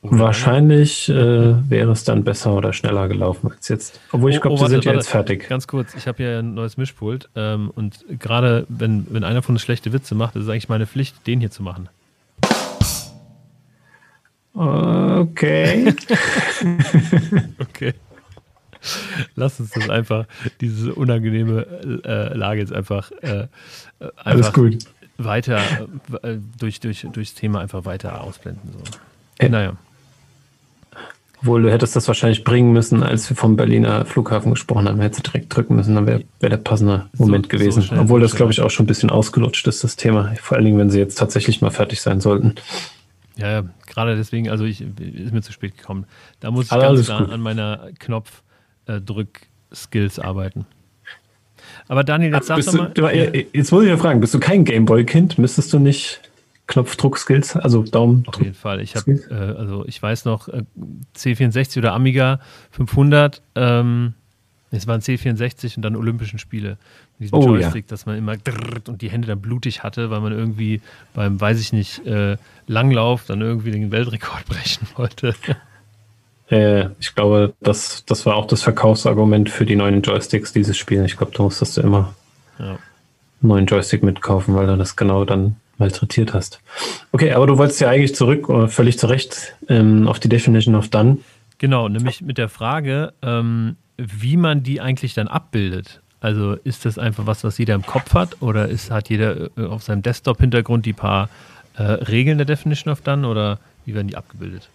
Wahrscheinlich 0.00 1.08
äh, 1.08 1.14
wäre 1.14 1.90
es 1.90 2.04
dann 2.04 2.22
besser 2.22 2.54
oder 2.54 2.72
schneller 2.72 3.08
gelaufen 3.08 3.50
als 3.50 3.68
jetzt. 3.68 4.00
Obwohl 4.12 4.30
ich 4.30 4.40
glaube, 4.40 4.56
oh, 4.56 4.64
oh, 4.64 4.68
sind 4.68 4.84
ja 4.84 4.92
jetzt 4.94 5.08
fertig. 5.10 5.48
Ganz 5.48 5.66
kurz, 5.66 5.94
ich 5.96 6.06
habe 6.06 6.22
ja 6.22 6.38
ein 6.38 6.54
neues 6.54 6.76
Mischpult 6.76 7.28
ähm, 7.34 7.70
und 7.74 8.04
gerade 8.20 8.64
wenn, 8.68 9.06
wenn 9.10 9.24
einer 9.24 9.42
von 9.42 9.56
uns 9.56 9.62
schlechte 9.62 9.92
Witze 9.92 10.14
macht, 10.14 10.36
ist 10.36 10.44
es 10.44 10.48
eigentlich 10.48 10.68
meine 10.68 10.86
Pflicht, 10.86 11.26
den 11.26 11.40
hier 11.40 11.50
zu 11.50 11.64
machen. 11.64 11.88
Okay. 14.54 15.92
okay. 17.58 17.94
Lass 19.34 19.58
uns 19.58 19.70
das 19.70 19.90
einfach, 19.90 20.26
diese 20.60 20.94
unangenehme 20.94 22.02
äh, 22.04 22.36
Lage 22.36 22.60
jetzt 22.60 22.72
einfach, 22.72 23.10
äh, 23.22 23.48
einfach 23.98 24.22
Alles 24.24 24.52
gut. 24.52 24.78
weiter 25.16 25.60
äh, 26.22 26.36
durch, 26.58 26.78
durch, 26.78 27.04
durchs 27.12 27.34
Thema 27.34 27.60
einfach 27.60 27.84
weiter 27.84 28.22
ausblenden. 28.22 28.72
So. 28.72 29.48
Naja. 29.48 29.76
Obwohl 31.40 31.62
du 31.62 31.70
hättest 31.70 31.94
das 31.94 32.08
wahrscheinlich 32.08 32.42
bringen 32.42 32.72
müssen, 32.72 33.00
als 33.02 33.30
wir 33.30 33.36
vom 33.36 33.56
Berliner 33.56 34.04
Flughafen 34.04 34.50
gesprochen 34.50 34.88
haben. 34.88 35.00
Hättest 35.00 35.26
du 35.26 35.30
direkt 35.30 35.54
drücken 35.54 35.76
müssen, 35.76 35.94
dann 35.94 36.06
wäre 36.06 36.24
wär 36.40 36.50
der 36.50 36.56
passende 36.56 37.06
Moment 37.16 37.46
so, 37.46 37.50
gewesen. 37.50 37.82
So 37.82 37.94
Obwohl 37.94 38.20
das, 38.20 38.34
glaube 38.34 38.50
ich, 38.50 38.60
auch 38.60 38.70
schon 38.70 38.82
ein 38.84 38.88
bisschen 38.88 39.10
ausgelutscht 39.10 39.68
ist, 39.68 39.84
das 39.84 39.94
Thema. 39.96 40.34
Vor 40.40 40.56
allen 40.56 40.64
Dingen, 40.64 40.78
wenn 40.78 40.90
sie 40.90 40.98
jetzt 40.98 41.16
tatsächlich 41.16 41.60
mal 41.60 41.70
fertig 41.70 42.00
sein 42.00 42.20
sollten. 42.20 42.56
Ja, 43.36 43.50
ja 43.50 43.62
gerade 43.86 44.16
deswegen, 44.16 44.50
also 44.50 44.64
ich 44.64 44.80
ist 44.80 45.32
mir 45.32 45.42
zu 45.42 45.52
spät 45.52 45.78
gekommen. 45.78 46.06
Da 46.40 46.50
muss 46.50 46.66
ich 46.66 46.72
Aber 46.72 46.82
ganz 46.82 47.06
klar 47.06 47.30
an 47.30 47.40
meiner 47.40 47.90
Knopfdrück-Skills 47.98 50.18
arbeiten. 50.18 50.66
Aber 51.86 52.02
Daniel, 52.04 52.34
jetzt 52.34 52.48
sag 52.48 52.64
doch 52.64 52.72
mal. 52.72 52.90
Du, 52.92 53.06
jetzt 53.06 53.72
muss 53.72 53.84
ich 53.84 53.88
ja 53.88 53.96
fragen, 53.96 54.20
bist 54.20 54.34
du 54.34 54.40
kein 54.40 54.64
Gameboy-Kind? 54.64 55.38
Müsstest 55.38 55.72
du 55.72 55.78
nicht 55.78 56.20
Knopfdruck-Skills, 56.68 57.56
also 57.56 57.82
Daumen. 57.82 58.24
Auf 58.26 58.38
jeden 58.38 58.54
Fall. 58.54 58.80
Ich 58.80 58.94
habe, 58.94 59.10
äh, 59.10 59.58
also 59.58 59.84
ich 59.86 60.00
weiß 60.00 60.24
noch, 60.26 60.48
äh, 60.48 60.62
C64 61.16 61.78
oder 61.78 61.94
Amiga 61.94 62.40
500, 62.70 63.42
ähm, 63.56 64.14
es 64.70 64.86
waren 64.86 65.00
C64 65.00 65.76
und 65.76 65.82
dann 65.82 65.96
Olympischen 65.96 66.38
Spiele. 66.38 66.76
Mit 67.18 67.32
diesem 67.32 67.38
oh, 67.38 67.46
Joystick, 67.46 67.86
ja. 67.86 67.88
dass 67.88 68.04
man 68.04 68.18
immer 68.18 68.36
und 68.86 69.00
die 69.00 69.10
Hände 69.10 69.26
dann 69.26 69.40
blutig 69.40 69.82
hatte, 69.82 70.10
weil 70.10 70.20
man 70.20 70.32
irgendwie 70.32 70.82
beim, 71.14 71.40
weiß 71.40 71.58
ich 71.58 71.72
nicht, 71.72 72.06
äh, 72.06 72.36
Langlauf 72.66 73.24
dann 73.26 73.40
irgendwie 73.40 73.70
den 73.70 73.90
Weltrekord 73.90 74.44
brechen 74.48 74.86
wollte. 74.96 75.34
Äh, 76.50 76.90
ich 77.00 77.14
glaube, 77.14 77.54
das, 77.60 78.04
das 78.04 78.26
war 78.26 78.36
auch 78.36 78.46
das 78.46 78.62
Verkaufsargument 78.62 79.48
für 79.48 79.64
die 79.64 79.76
neuen 79.76 80.02
Joysticks, 80.02 80.52
dieses 80.52 80.76
Spiel. 80.76 81.02
Ich 81.06 81.16
glaube, 81.16 81.32
du 81.32 81.44
musstest 81.44 81.78
immer 81.78 82.14
ja. 82.58 82.66
einen 82.66 82.78
neuen 83.40 83.66
Joystick 83.66 84.02
mitkaufen, 84.02 84.54
weil 84.54 84.66
du 84.66 84.76
das 84.76 84.96
genau 84.96 85.24
dann 85.24 85.56
malträtiert 85.78 86.34
hast. 86.34 86.60
Okay, 87.12 87.32
aber 87.32 87.46
du 87.46 87.58
wolltest 87.58 87.80
ja 87.80 87.88
eigentlich 87.88 88.14
zurück, 88.14 88.48
äh, 88.48 88.68
völlig 88.68 88.98
zu 88.98 89.06
Recht, 89.06 89.54
ähm, 89.68 90.08
auf 90.08 90.20
die 90.20 90.28
Definition 90.28 90.74
of 90.74 90.88
Done. 90.88 91.18
Genau, 91.58 91.88
nämlich 91.88 92.22
mit 92.22 92.38
der 92.38 92.48
Frage, 92.48 93.12
ähm, 93.22 93.76
wie 93.96 94.36
man 94.36 94.62
die 94.62 94.80
eigentlich 94.80 95.14
dann 95.14 95.28
abbildet. 95.28 96.00
Also 96.20 96.54
ist 96.64 96.84
das 96.84 96.98
einfach 96.98 97.26
was, 97.26 97.44
was 97.44 97.58
jeder 97.58 97.74
im 97.74 97.86
Kopf 97.86 98.14
hat 98.14 98.42
oder 98.42 98.68
ist, 98.68 98.90
hat 98.90 99.08
jeder 99.08 99.50
äh, 99.56 99.66
auf 99.66 99.82
seinem 99.82 100.02
Desktop-Hintergrund 100.02 100.86
die 100.86 100.92
paar 100.92 101.28
äh, 101.76 101.82
Regeln 101.82 102.38
der 102.38 102.44
Definition 102.44 102.92
of 102.92 103.00
Done 103.02 103.26
oder 103.26 103.58
wie 103.84 103.94
werden 103.94 104.08
die 104.08 104.16
abgebildet? 104.16 104.68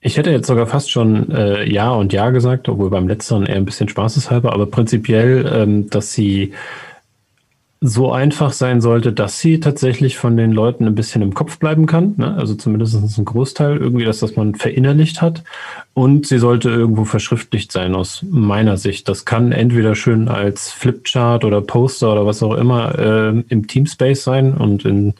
Ich 0.00 0.16
hätte 0.16 0.30
jetzt 0.30 0.48
sogar 0.48 0.66
fast 0.66 0.90
schon 0.90 1.30
äh, 1.30 1.64
Ja 1.70 1.90
und 1.90 2.12
Ja 2.12 2.30
gesagt, 2.30 2.68
obwohl 2.68 2.90
beim 2.90 3.06
letzteren 3.06 3.46
eher 3.46 3.56
ein 3.56 3.64
bisschen 3.64 3.88
spaßeshalber, 3.88 4.52
aber 4.52 4.66
prinzipiell, 4.66 5.48
ähm, 5.52 5.90
dass 5.90 6.12
sie 6.12 6.52
so 7.84 8.12
einfach 8.12 8.52
sein 8.52 8.80
sollte, 8.80 9.12
dass 9.12 9.40
sie 9.40 9.58
tatsächlich 9.58 10.16
von 10.16 10.36
den 10.36 10.52
Leuten 10.52 10.86
ein 10.86 10.94
bisschen 10.94 11.20
im 11.20 11.34
Kopf 11.34 11.58
bleiben 11.58 11.86
kann. 11.86 12.14
Ne? 12.16 12.32
Also 12.36 12.54
zumindest 12.54 13.18
ein 13.18 13.24
Großteil 13.24 13.76
irgendwie, 13.76 14.04
dass 14.04 14.20
das 14.20 14.36
man 14.36 14.54
verinnerlicht 14.54 15.20
hat. 15.20 15.42
Und 15.92 16.24
sie 16.28 16.38
sollte 16.38 16.70
irgendwo 16.70 17.04
verschriftlicht 17.04 17.72
sein 17.72 17.96
aus 17.96 18.24
meiner 18.30 18.76
Sicht. 18.76 19.08
Das 19.08 19.24
kann 19.24 19.50
entweder 19.50 19.96
schön 19.96 20.28
als 20.28 20.70
Flipchart 20.70 21.44
oder 21.44 21.60
Poster 21.60 22.12
oder 22.12 22.24
was 22.24 22.40
auch 22.44 22.54
immer 22.54 22.96
äh, 22.96 23.42
im 23.48 23.66
Teamspace 23.66 24.22
sein. 24.22 24.54
Und 24.54 24.84
in 24.84 25.14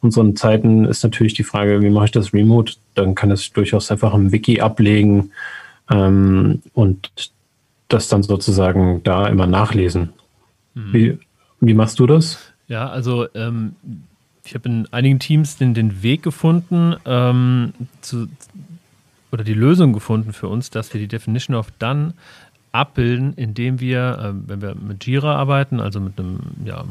unseren 0.00 0.34
Zeiten 0.34 0.86
ist 0.86 1.04
natürlich 1.04 1.34
die 1.34 1.44
Frage, 1.44 1.80
wie 1.80 1.90
mache 1.90 2.06
ich 2.06 2.10
das 2.10 2.34
remote? 2.34 2.74
Dann 2.96 3.14
kann 3.14 3.30
es 3.30 3.52
durchaus 3.52 3.88
einfach 3.92 4.14
im 4.14 4.32
Wiki 4.32 4.60
ablegen 4.60 5.30
ähm, 5.88 6.60
und 6.74 7.12
das 7.86 8.08
dann 8.08 8.24
sozusagen 8.24 9.00
da 9.04 9.28
immer 9.28 9.46
nachlesen. 9.46 10.12
Mhm. 10.74 10.92
Wie, 10.92 11.18
wie 11.60 11.74
machst 11.74 11.98
du 11.98 12.06
das? 12.06 12.38
Ja, 12.68 12.88
also 12.88 13.26
ähm, 13.34 13.74
ich 14.44 14.54
habe 14.54 14.68
in 14.68 14.88
einigen 14.92 15.18
Teams 15.18 15.56
den, 15.56 15.74
den 15.74 16.02
Weg 16.02 16.22
gefunden, 16.22 16.96
ähm, 17.04 17.72
zu, 18.00 18.28
oder 19.32 19.44
die 19.44 19.54
Lösung 19.54 19.92
gefunden 19.92 20.32
für 20.32 20.48
uns, 20.48 20.70
dass 20.70 20.92
wir 20.92 21.00
die 21.00 21.08
Definition 21.08 21.56
of 21.56 21.70
Done 21.72 22.14
abbilden, 22.72 23.34
indem 23.34 23.80
wir, 23.80 24.18
äh, 24.18 24.48
wenn 24.48 24.62
wir 24.62 24.74
mit 24.74 25.04
Jira 25.04 25.34
arbeiten, 25.36 25.80
also 25.80 26.00
mit 26.00 26.18
einem 26.18 26.40
ja, 26.64 26.84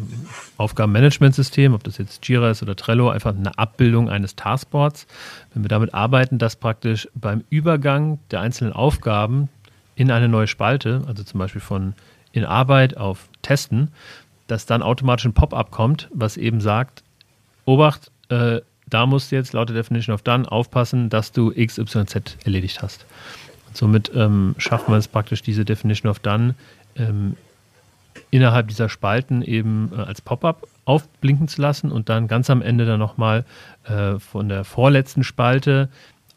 Aufgabenmanagementsystem, 0.58 1.74
ob 1.74 1.84
das 1.84 1.98
jetzt 1.98 2.28
Jira 2.28 2.50
ist 2.50 2.62
oder 2.62 2.76
Trello, 2.76 3.10
einfach 3.10 3.34
eine 3.36 3.58
Abbildung 3.58 4.10
eines 4.10 4.36
Taskboards, 4.36 5.08
wenn 5.54 5.64
wir 5.64 5.70
damit 5.70 5.94
arbeiten, 5.94 6.38
dass 6.38 6.56
praktisch 6.56 7.08
beim 7.16 7.44
Übergang 7.50 8.20
der 8.32 8.42
einzelnen 8.42 8.74
Aufgaben 8.74 9.50
in 9.96 10.12
eine 10.12 10.28
neue 10.28 10.48
Spalte, 10.48 11.04
also 11.08 11.24
zum 11.24 11.40
Beispiel 11.40 11.62
von 11.62 11.94
in 12.32 12.46
Arbeit 12.46 12.98
auf 12.98 13.28
Testen, 13.42 13.90
dass 14.50 14.66
dann 14.66 14.82
automatisch 14.82 15.26
ein 15.26 15.34
Pop-up 15.34 15.72
kommt, 15.72 16.10
was 16.12 16.38
eben 16.38 16.62
sagt, 16.62 17.04
Obacht, 17.66 18.12
äh, 18.30 18.62
da 18.88 19.06
musst 19.06 19.32
du 19.32 19.36
jetzt 19.36 19.54
laut 19.54 19.70
der 19.70 19.76
Definition 19.76 20.14
of 20.14 20.24
Done 20.24 20.52
aufpassen, 20.52 21.10
dass 21.10 21.32
du 21.32 21.52
XYZ 21.52 22.38
erledigt 22.44 22.82
hast. 22.82 23.06
Und 23.68 23.78
somit 23.78 24.12
ähm, 24.16 24.56
schafft 24.58 24.90
man 24.90 24.98
es 24.98 25.08
praktisch, 25.08 25.44
diese 25.44 25.66
Definition 25.66 26.10
of 26.10 26.20
Done 26.20 26.56
ähm, 26.96 27.36
innerhalb 28.32 28.68
dieser 28.68 28.90
Spalten 28.90 29.44
eben 29.44 29.92
äh, 29.96 30.02
als 30.02 30.22
Pop-up 30.22 30.68
aufblinken 30.86 31.48
zu 31.48 31.62
lassen 31.62 31.92
und 31.92 32.10
dann 32.10 32.28
ganz 32.28 32.50
am 32.50 32.64
Ende 32.64 32.86
dann 32.86 33.00
nochmal 33.00 33.46
äh, 33.84 34.18
von 34.18 34.50
der 34.50 34.64
vorletzten 34.64 35.24
Spalte 35.24 35.90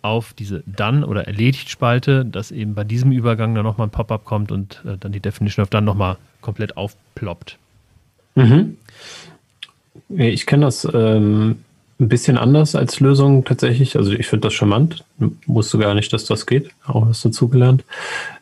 auf 0.03 0.35
diese 0.35 0.63
Done 0.67 1.07
oder 1.07 1.27
Erledigt-Spalte, 1.27 2.27
dass 2.27 2.51
eben 2.51 2.75
bei 2.75 2.85
diesem 2.85 3.13
Übergang 3.13 3.55
dann 3.55 3.65
nochmal 3.65 3.87
ein 3.87 3.91
Pop-up 3.91 4.25
kommt 4.25 4.53
und 4.53 4.83
äh, 4.85 4.99
dann 4.99 5.13
die 5.13 5.21
Definition 5.21 5.63
of 5.63 5.71
Done 5.71 5.87
nochmal 5.87 6.19
komplett 6.43 6.77
aufploppt. 6.77 7.57
Mhm. 8.35 8.77
Ich 10.09 10.47
kenne 10.47 10.67
das 10.67 10.87
ähm, 10.93 11.57
ein 11.99 12.09
bisschen 12.09 12.37
anders 12.37 12.75
als 12.75 13.01
Lösung 13.01 13.45
tatsächlich. 13.45 13.97
Also 13.97 14.13
ich 14.13 14.27
finde 14.27 14.49
das 14.49 14.55
charmant. 14.55 15.05
Wusste 15.47 15.79
gar 15.79 15.95
nicht, 15.95 16.13
dass 16.13 16.25
das 16.25 16.47
geht. 16.47 16.71
Auch 16.85 17.09
was 17.09 17.23
dazugelernt. 17.23 17.85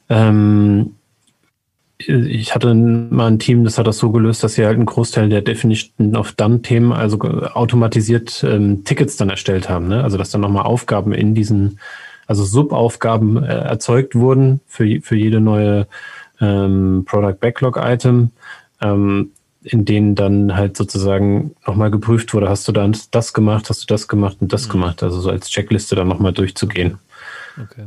Ähm, 0.08 0.94
ich 2.06 2.54
hatte 2.54 2.74
mal 2.74 3.26
ein 3.26 3.38
Team, 3.38 3.64
das 3.64 3.76
hat 3.76 3.86
das 3.86 3.98
so 3.98 4.10
gelöst, 4.10 4.42
dass 4.42 4.54
sie 4.54 4.64
halt 4.64 4.76
einen 4.76 4.86
Großteil 4.86 5.28
der 5.28 5.42
Definition 5.42 6.16
of 6.16 6.32
Done-Themen, 6.32 6.92
also 6.92 7.20
automatisiert 7.20 8.42
ähm, 8.42 8.84
Tickets 8.84 9.16
dann 9.16 9.28
erstellt 9.28 9.68
haben. 9.68 9.88
Ne? 9.88 10.02
Also 10.02 10.16
dass 10.16 10.30
dann 10.30 10.40
nochmal 10.40 10.64
Aufgaben 10.64 11.12
in 11.12 11.34
diesen, 11.34 11.78
also 12.26 12.44
Subaufgaben 12.44 13.42
äh, 13.42 13.48
erzeugt 13.48 14.14
wurden 14.14 14.60
für, 14.66 15.00
für 15.02 15.16
jede 15.16 15.40
neue 15.40 15.86
ähm, 16.40 17.04
Product 17.06 17.36
Backlog 17.38 17.76
Item. 17.76 18.30
Ähm, 18.80 19.32
in 19.62 19.84
denen 19.84 20.14
dann 20.14 20.56
halt 20.56 20.76
sozusagen 20.76 21.54
nochmal 21.66 21.90
geprüft 21.90 22.32
wurde, 22.32 22.48
hast 22.48 22.66
du 22.66 22.72
dann 22.72 22.96
das 23.10 23.32
gemacht, 23.32 23.68
hast 23.68 23.82
du 23.82 23.86
das 23.86 24.08
gemacht 24.08 24.38
und 24.40 24.52
das 24.52 24.68
mhm. 24.68 24.72
gemacht, 24.72 25.02
also 25.02 25.20
so 25.20 25.30
als 25.30 25.50
Checkliste 25.50 25.96
dann 25.96 26.08
nochmal 26.08 26.32
durchzugehen. 26.32 26.98
Okay. 27.60 27.86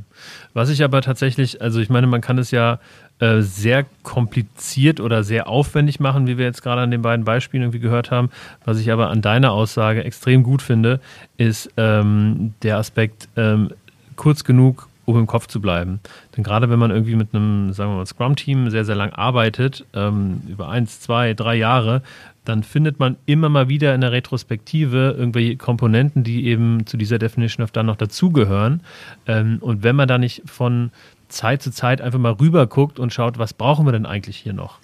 Was 0.53 0.69
ich 0.69 0.83
aber 0.83 1.01
tatsächlich, 1.01 1.61
also 1.61 1.79
ich 1.79 1.89
meine, 1.89 2.05
man 2.05 2.21
kann 2.21 2.37
es 2.37 2.51
ja 2.51 2.79
äh, 3.19 3.41
sehr 3.41 3.85
kompliziert 4.03 4.99
oder 4.99 5.23
sehr 5.23 5.47
aufwendig 5.47 5.99
machen, 5.99 6.27
wie 6.27 6.37
wir 6.37 6.45
jetzt 6.45 6.61
gerade 6.61 6.81
an 6.81 6.91
den 6.91 7.01
beiden 7.01 7.25
Beispielen 7.25 7.63
irgendwie 7.63 7.79
gehört 7.79 8.11
haben. 8.11 8.29
Was 8.65 8.79
ich 8.79 8.91
aber 8.91 9.09
an 9.09 9.21
deiner 9.21 9.51
Aussage 9.51 10.03
extrem 10.03 10.43
gut 10.43 10.61
finde, 10.61 10.99
ist 11.37 11.71
ähm, 11.77 12.53
der 12.61 12.77
Aspekt 12.77 13.29
ähm, 13.35 13.71
kurz 14.15 14.43
genug, 14.43 14.89
um 15.05 15.17
im 15.17 15.27
Kopf 15.27 15.47
zu 15.47 15.59
bleiben. 15.61 15.99
Denn 16.35 16.43
gerade 16.43 16.69
wenn 16.69 16.79
man 16.79 16.91
irgendwie 16.91 17.15
mit 17.15 17.33
einem, 17.33 17.73
sagen 17.73 17.91
wir 17.91 17.97
mal, 17.97 18.05
Scrum-Team 18.05 18.69
sehr, 18.69 18.85
sehr 18.85 18.95
lang 18.95 19.11
arbeitet, 19.11 19.85
ähm, 19.93 20.41
über 20.47 20.69
eins, 20.69 20.99
zwei, 20.99 21.33
drei 21.33 21.55
Jahre, 21.55 22.01
dann 22.45 22.63
findet 22.63 22.99
man 22.99 23.17
immer 23.25 23.49
mal 23.49 23.69
wieder 23.69 23.95
in 23.95 24.01
der 24.01 24.11
Retrospektive 24.11 25.15
irgendwelche 25.17 25.55
Komponenten, 25.55 26.23
die 26.23 26.45
eben 26.45 26.85
zu 26.85 26.97
dieser 26.97 27.19
Definition 27.19 27.63
of 27.63 27.71
Done 27.71 27.87
noch 27.87 27.95
dazugehören. 27.95 28.81
Ähm, 29.27 29.57
und 29.61 29.83
wenn 29.83 29.95
man 29.95 30.07
da 30.07 30.17
nicht 30.17 30.43
von 30.45 30.91
Zeit 31.29 31.61
zu 31.61 31.71
Zeit 31.71 32.01
einfach 32.01 32.19
mal 32.19 32.33
rüber 32.33 32.67
guckt 32.67 32.99
und 32.99 33.13
schaut, 33.13 33.39
was 33.39 33.53
brauchen 33.53 33.85
wir 33.85 33.91
denn 33.91 34.05
eigentlich 34.05 34.37
hier 34.37 34.53
noch? 34.53 34.79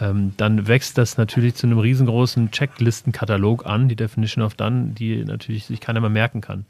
Ähm, 0.00 0.32
dann 0.36 0.66
wächst 0.66 0.98
das 0.98 1.16
natürlich 1.16 1.54
zu 1.54 1.66
einem 1.66 1.78
riesengroßen 1.78 2.50
Checklistenkatalog 2.50 3.66
an, 3.66 3.88
die 3.88 3.96
Definition 3.96 4.42
of 4.44 4.54
Done, 4.54 4.92
die 4.98 5.24
natürlich 5.24 5.66
sich 5.66 5.80
keiner 5.80 6.00
mehr 6.00 6.10
merken 6.10 6.40
kann. 6.40 6.64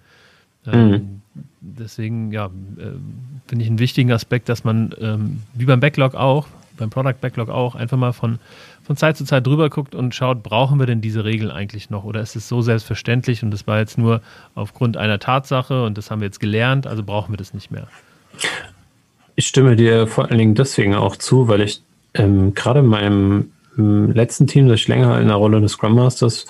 Ähm, 0.66 0.90
mhm. 0.90 1.20
Deswegen, 1.60 2.32
ja, 2.32 2.46
äh, 2.46 2.98
finde 3.46 3.64
ich 3.64 3.68
einen 3.68 3.78
wichtigen 3.78 4.12
Aspekt, 4.12 4.48
dass 4.48 4.64
man, 4.64 4.94
ähm, 5.00 5.42
wie 5.54 5.64
beim 5.64 5.80
Backlog 5.80 6.14
auch, 6.14 6.46
beim 6.76 6.90
Product 6.90 7.20
Backlog 7.20 7.48
auch, 7.48 7.74
einfach 7.74 7.96
mal 7.96 8.12
von, 8.12 8.38
von 8.82 8.96
Zeit 8.96 9.16
zu 9.16 9.24
Zeit 9.24 9.46
drüber 9.46 9.70
guckt 9.70 9.94
und 9.94 10.14
schaut, 10.14 10.42
brauchen 10.42 10.78
wir 10.78 10.86
denn 10.86 11.00
diese 11.00 11.24
Regeln 11.24 11.50
eigentlich 11.50 11.90
noch? 11.90 12.04
Oder 12.04 12.20
ist 12.20 12.36
es 12.36 12.48
so 12.48 12.62
selbstverständlich 12.62 13.42
und 13.42 13.50
das 13.50 13.66
war 13.66 13.78
jetzt 13.78 13.98
nur 13.98 14.20
aufgrund 14.54 14.96
einer 14.96 15.18
Tatsache 15.18 15.84
und 15.84 15.98
das 15.98 16.10
haben 16.10 16.20
wir 16.20 16.26
jetzt 16.26 16.40
gelernt, 16.40 16.86
also 16.86 17.02
brauchen 17.02 17.32
wir 17.32 17.36
das 17.36 17.54
nicht 17.54 17.70
mehr? 17.70 17.86
Ich 19.36 19.46
stimme 19.46 19.76
dir 19.76 20.06
vor 20.06 20.28
allen 20.28 20.38
Dingen 20.38 20.54
deswegen 20.54 20.94
auch 20.94 21.16
zu, 21.16 21.48
weil 21.48 21.60
ich 21.62 21.82
ähm, 22.14 22.54
gerade 22.54 22.80
in 22.80 22.86
meinem 22.86 23.52
letzten 23.76 24.46
Team, 24.46 24.68
das 24.68 24.80
ich 24.80 24.88
länger 24.88 25.18
in 25.20 25.28
der 25.28 25.36
Rolle 25.36 25.60
des 25.60 25.72
Scrum 25.72 25.94
Masters 25.94 26.46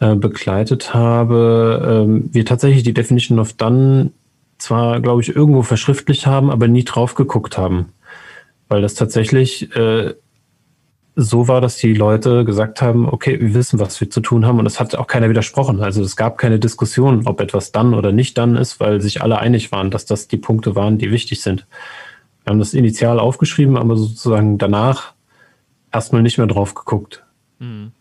äh, 0.00 0.14
begleitet 0.14 0.94
habe, 0.94 2.04
ähm, 2.06 2.28
wir 2.32 2.44
tatsächlich 2.44 2.82
die 2.82 2.94
Definition 2.94 3.38
of 3.38 3.54
Done 3.54 4.10
zwar, 4.58 5.00
glaube 5.00 5.22
ich, 5.22 5.34
irgendwo 5.34 5.62
verschriftlicht 5.62 6.26
haben, 6.26 6.50
aber 6.50 6.68
nie 6.68 6.84
drauf 6.84 7.14
geguckt 7.14 7.58
haben. 7.58 7.90
weil 8.68 8.82
das 8.82 8.94
tatsächlich 8.94 9.74
äh, 9.76 10.14
so 11.14 11.48
war, 11.48 11.60
dass 11.62 11.76
die 11.76 11.94
Leute 11.94 12.44
gesagt 12.44 12.82
haben, 12.82 13.08
okay, 13.08 13.40
wir 13.40 13.54
wissen, 13.54 13.78
was 13.78 14.00
wir 14.00 14.10
zu 14.10 14.20
tun 14.20 14.44
haben 14.44 14.58
und 14.58 14.66
es 14.66 14.78
hat 14.78 14.94
auch 14.96 15.06
keiner 15.06 15.30
widersprochen. 15.30 15.80
Also 15.80 16.02
es 16.02 16.14
gab 16.14 16.36
keine 16.36 16.58
Diskussion, 16.58 17.26
ob 17.26 17.40
etwas 17.40 17.72
dann 17.72 17.94
oder 17.94 18.12
nicht 18.12 18.36
dann 18.36 18.54
ist, 18.56 18.80
weil 18.80 19.00
sich 19.00 19.22
alle 19.22 19.38
einig 19.38 19.72
waren, 19.72 19.90
dass 19.90 20.04
das 20.04 20.28
die 20.28 20.36
Punkte 20.36 20.74
waren, 20.76 20.98
die 20.98 21.10
wichtig 21.10 21.40
sind. 21.40 21.66
Wir 22.44 22.50
haben 22.50 22.58
das 22.58 22.74
initial 22.74 23.18
aufgeschrieben, 23.18 23.78
aber 23.78 23.96
sozusagen 23.96 24.58
danach 24.58 25.14
erstmal 25.90 26.22
nicht 26.22 26.36
mehr 26.36 26.46
drauf 26.46 26.74
geguckt. 26.74 27.24
Mhm. 27.60 27.92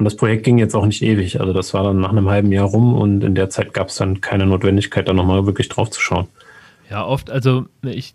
Und 0.00 0.06
das 0.06 0.16
Projekt 0.16 0.44
ging 0.44 0.56
jetzt 0.56 0.74
auch 0.74 0.86
nicht 0.86 1.02
ewig. 1.02 1.40
Also 1.40 1.52
das 1.52 1.74
war 1.74 1.84
dann 1.84 2.00
nach 2.00 2.08
einem 2.08 2.30
halben 2.30 2.50
Jahr 2.52 2.64
rum 2.64 2.94
und 2.94 3.22
in 3.22 3.34
der 3.34 3.50
Zeit 3.50 3.74
gab 3.74 3.88
es 3.88 3.96
dann 3.96 4.22
keine 4.22 4.46
Notwendigkeit, 4.46 5.06
da 5.06 5.12
nochmal 5.12 5.44
wirklich 5.44 5.68
drauf 5.68 5.90
zu 5.90 6.00
schauen. 6.00 6.26
Ja, 6.88 7.04
oft, 7.04 7.30
also 7.30 7.66
ich 7.82 8.14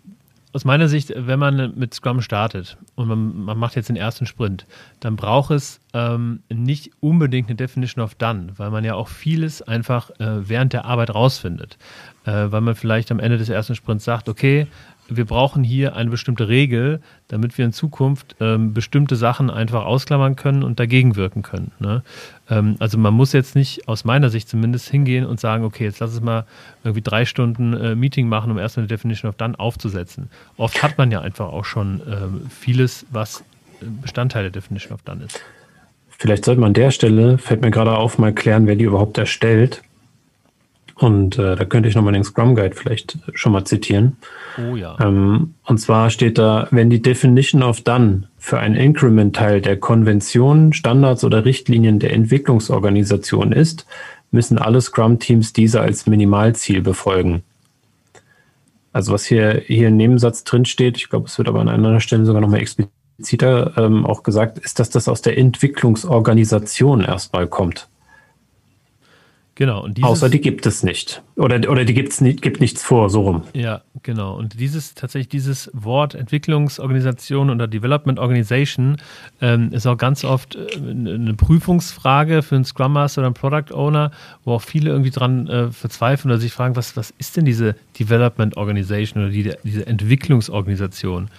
aus 0.52 0.64
meiner 0.64 0.88
Sicht, 0.88 1.12
wenn 1.14 1.38
man 1.38 1.74
mit 1.76 1.94
Scrum 1.94 2.22
startet 2.22 2.76
und 2.96 3.06
man, 3.06 3.44
man 3.44 3.56
macht 3.56 3.76
jetzt 3.76 3.88
den 3.88 3.94
ersten 3.94 4.26
Sprint, 4.26 4.66
dann 4.98 5.14
braucht 5.14 5.52
es 5.52 5.80
ähm, 5.92 6.40
nicht 6.48 6.90
unbedingt 6.98 7.50
eine 7.50 7.56
Definition 7.56 8.02
of 8.02 8.16
Done, 8.16 8.54
weil 8.56 8.70
man 8.70 8.82
ja 8.82 8.94
auch 8.94 9.06
vieles 9.08 9.62
einfach 9.62 10.10
äh, 10.18 10.48
während 10.48 10.72
der 10.72 10.86
Arbeit 10.86 11.14
rausfindet. 11.14 11.78
Äh, 12.24 12.50
weil 12.50 12.62
man 12.62 12.74
vielleicht 12.74 13.12
am 13.12 13.20
Ende 13.20 13.38
des 13.38 13.48
ersten 13.48 13.76
Sprints 13.76 14.04
sagt, 14.04 14.28
okay, 14.28 14.66
wir 15.08 15.24
brauchen 15.24 15.62
hier 15.62 15.94
eine 15.96 16.10
bestimmte 16.10 16.48
Regel, 16.48 17.00
damit 17.28 17.56
wir 17.58 17.64
in 17.64 17.72
Zukunft 17.72 18.36
ähm, 18.40 18.74
bestimmte 18.74 19.16
Sachen 19.16 19.50
einfach 19.50 19.84
ausklammern 19.84 20.36
können 20.36 20.62
und 20.62 20.80
dagegen 20.80 21.16
wirken 21.16 21.42
können. 21.42 21.72
Ne? 21.78 22.02
Ähm, 22.50 22.76
also 22.78 22.98
man 22.98 23.14
muss 23.14 23.32
jetzt 23.32 23.54
nicht, 23.54 23.88
aus 23.88 24.04
meiner 24.04 24.30
Sicht 24.30 24.48
zumindest, 24.48 24.88
hingehen 24.88 25.24
und 25.24 25.40
sagen, 25.40 25.64
okay, 25.64 25.84
jetzt 25.84 26.00
lass 26.00 26.12
es 26.12 26.20
mal 26.20 26.44
irgendwie 26.84 27.02
drei 27.02 27.24
Stunden 27.24 27.72
äh, 27.74 27.94
Meeting 27.94 28.28
machen, 28.28 28.50
um 28.50 28.58
erstmal 28.58 28.82
eine 28.82 28.88
Definition 28.88 29.28
of 29.28 29.36
Done 29.36 29.58
aufzusetzen. 29.58 30.30
Oft 30.56 30.82
hat 30.82 30.98
man 30.98 31.10
ja 31.10 31.20
einfach 31.20 31.46
auch 31.46 31.64
schon 31.64 32.00
ähm, 32.06 32.46
vieles, 32.50 33.06
was 33.10 33.44
Bestandteil 33.80 34.44
der 34.44 34.52
Definition 34.52 34.92
of 34.92 35.02
Done 35.02 35.24
ist. 35.24 35.40
Vielleicht 36.18 36.46
sollte 36.46 36.60
man 36.60 36.68
an 36.68 36.74
der 36.74 36.90
Stelle, 36.90 37.38
fällt 37.38 37.60
mir 37.60 37.70
gerade 37.70 37.96
auf, 37.96 38.18
mal 38.18 38.32
klären, 38.32 38.66
wer 38.66 38.76
die 38.76 38.84
überhaupt 38.84 39.18
erstellt. 39.18 39.82
Und 40.98 41.38
äh, 41.38 41.56
da 41.56 41.64
könnte 41.66 41.90
ich 41.90 41.94
nochmal 41.94 42.14
den 42.14 42.24
Scrum 42.24 42.54
Guide 42.54 42.74
vielleicht 42.74 43.18
schon 43.34 43.52
mal 43.52 43.64
zitieren. 43.64 44.16
Oh 44.56 44.76
ja. 44.76 44.96
Ähm, 44.98 45.54
und 45.64 45.78
zwar 45.78 46.08
steht 46.08 46.38
da, 46.38 46.68
wenn 46.70 46.88
die 46.88 47.02
Definition 47.02 47.62
of 47.62 47.82
Done 47.82 48.28
für 48.38 48.58
ein 48.58 48.74
Increment-Teil 48.74 49.60
der 49.60 49.76
Konventionen, 49.76 50.72
Standards 50.72 51.22
oder 51.22 51.44
Richtlinien 51.44 51.98
der 51.98 52.14
Entwicklungsorganisation 52.14 53.52
ist, 53.52 53.86
müssen 54.30 54.58
alle 54.58 54.80
Scrum-Teams 54.80 55.52
diese 55.52 55.82
als 55.82 56.06
Minimalziel 56.06 56.80
befolgen. 56.80 57.42
Also 58.94 59.12
was 59.12 59.26
hier, 59.26 59.62
hier 59.66 59.88
im 59.88 59.98
Nebensatz 59.98 60.44
drin 60.44 60.64
steht, 60.64 60.96
ich 60.96 61.10
glaube, 61.10 61.26
es 61.26 61.36
wird 61.36 61.48
aber 61.48 61.60
an 61.60 61.68
einer 61.68 62.00
Stelle 62.00 62.24
sogar 62.24 62.40
nochmal 62.40 62.60
expliziter 62.60 63.76
ähm, 63.76 64.06
auch 64.06 64.22
gesagt, 64.22 64.56
ist, 64.56 64.78
dass 64.78 64.88
das 64.88 65.08
aus 65.08 65.20
der 65.20 65.36
Entwicklungsorganisation 65.36 67.02
erstmal 67.02 67.46
kommt. 67.46 67.88
Genau. 69.56 69.82
Und 69.82 69.96
dieses, 69.96 70.10
Außer 70.10 70.28
die 70.28 70.42
gibt 70.42 70.66
es 70.66 70.82
nicht. 70.82 71.22
Oder, 71.34 71.70
oder 71.70 71.86
die 71.86 71.94
gibt's 71.94 72.20
nicht, 72.20 72.42
gibt 72.42 72.60
nichts 72.60 72.82
vor, 72.82 73.08
so 73.08 73.22
rum. 73.22 73.42
Ja, 73.54 73.80
genau. 74.02 74.36
Und 74.36 74.60
dieses, 74.60 74.94
tatsächlich 74.94 75.30
dieses 75.30 75.70
Wort 75.72 76.14
Entwicklungsorganisation 76.14 77.48
oder 77.48 77.66
Development 77.66 78.18
Organization 78.18 78.98
ähm, 79.40 79.72
ist 79.72 79.86
auch 79.86 79.96
ganz 79.96 80.24
oft 80.24 80.56
äh, 80.56 80.66
eine 80.78 81.32
Prüfungsfrage 81.32 82.42
für 82.42 82.54
einen 82.54 82.66
Scrum 82.66 82.92
Master 82.92 83.22
oder 83.22 83.28
einen 83.28 83.34
Product 83.34 83.74
Owner, 83.74 84.10
wo 84.44 84.52
auch 84.52 84.62
viele 84.62 84.90
irgendwie 84.90 85.10
dran 85.10 85.48
äh, 85.48 85.70
verzweifeln 85.70 86.30
oder 86.30 86.40
sich 86.40 86.52
fragen, 86.52 86.76
was, 86.76 86.94
was 86.94 87.14
ist 87.16 87.38
denn 87.38 87.46
diese 87.46 87.76
Development 87.98 88.58
Organization 88.58 89.22
oder 89.22 89.32
die, 89.32 89.54
diese 89.64 89.86
Entwicklungsorganisation? 89.86 91.30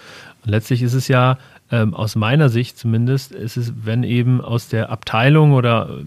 Und 0.44 0.50
letztlich 0.50 0.82
ist 0.82 0.94
es 0.94 1.06
ja 1.06 1.38
ähm, 1.70 1.94
aus 1.94 2.16
meiner 2.16 2.48
Sicht 2.48 2.78
zumindest, 2.78 3.32
ist 3.32 3.56
es, 3.56 3.72
wenn 3.84 4.02
eben 4.02 4.40
aus 4.40 4.68
der 4.68 4.90
Abteilung 4.90 5.52
oder 5.52 5.90
äh, 5.90 6.04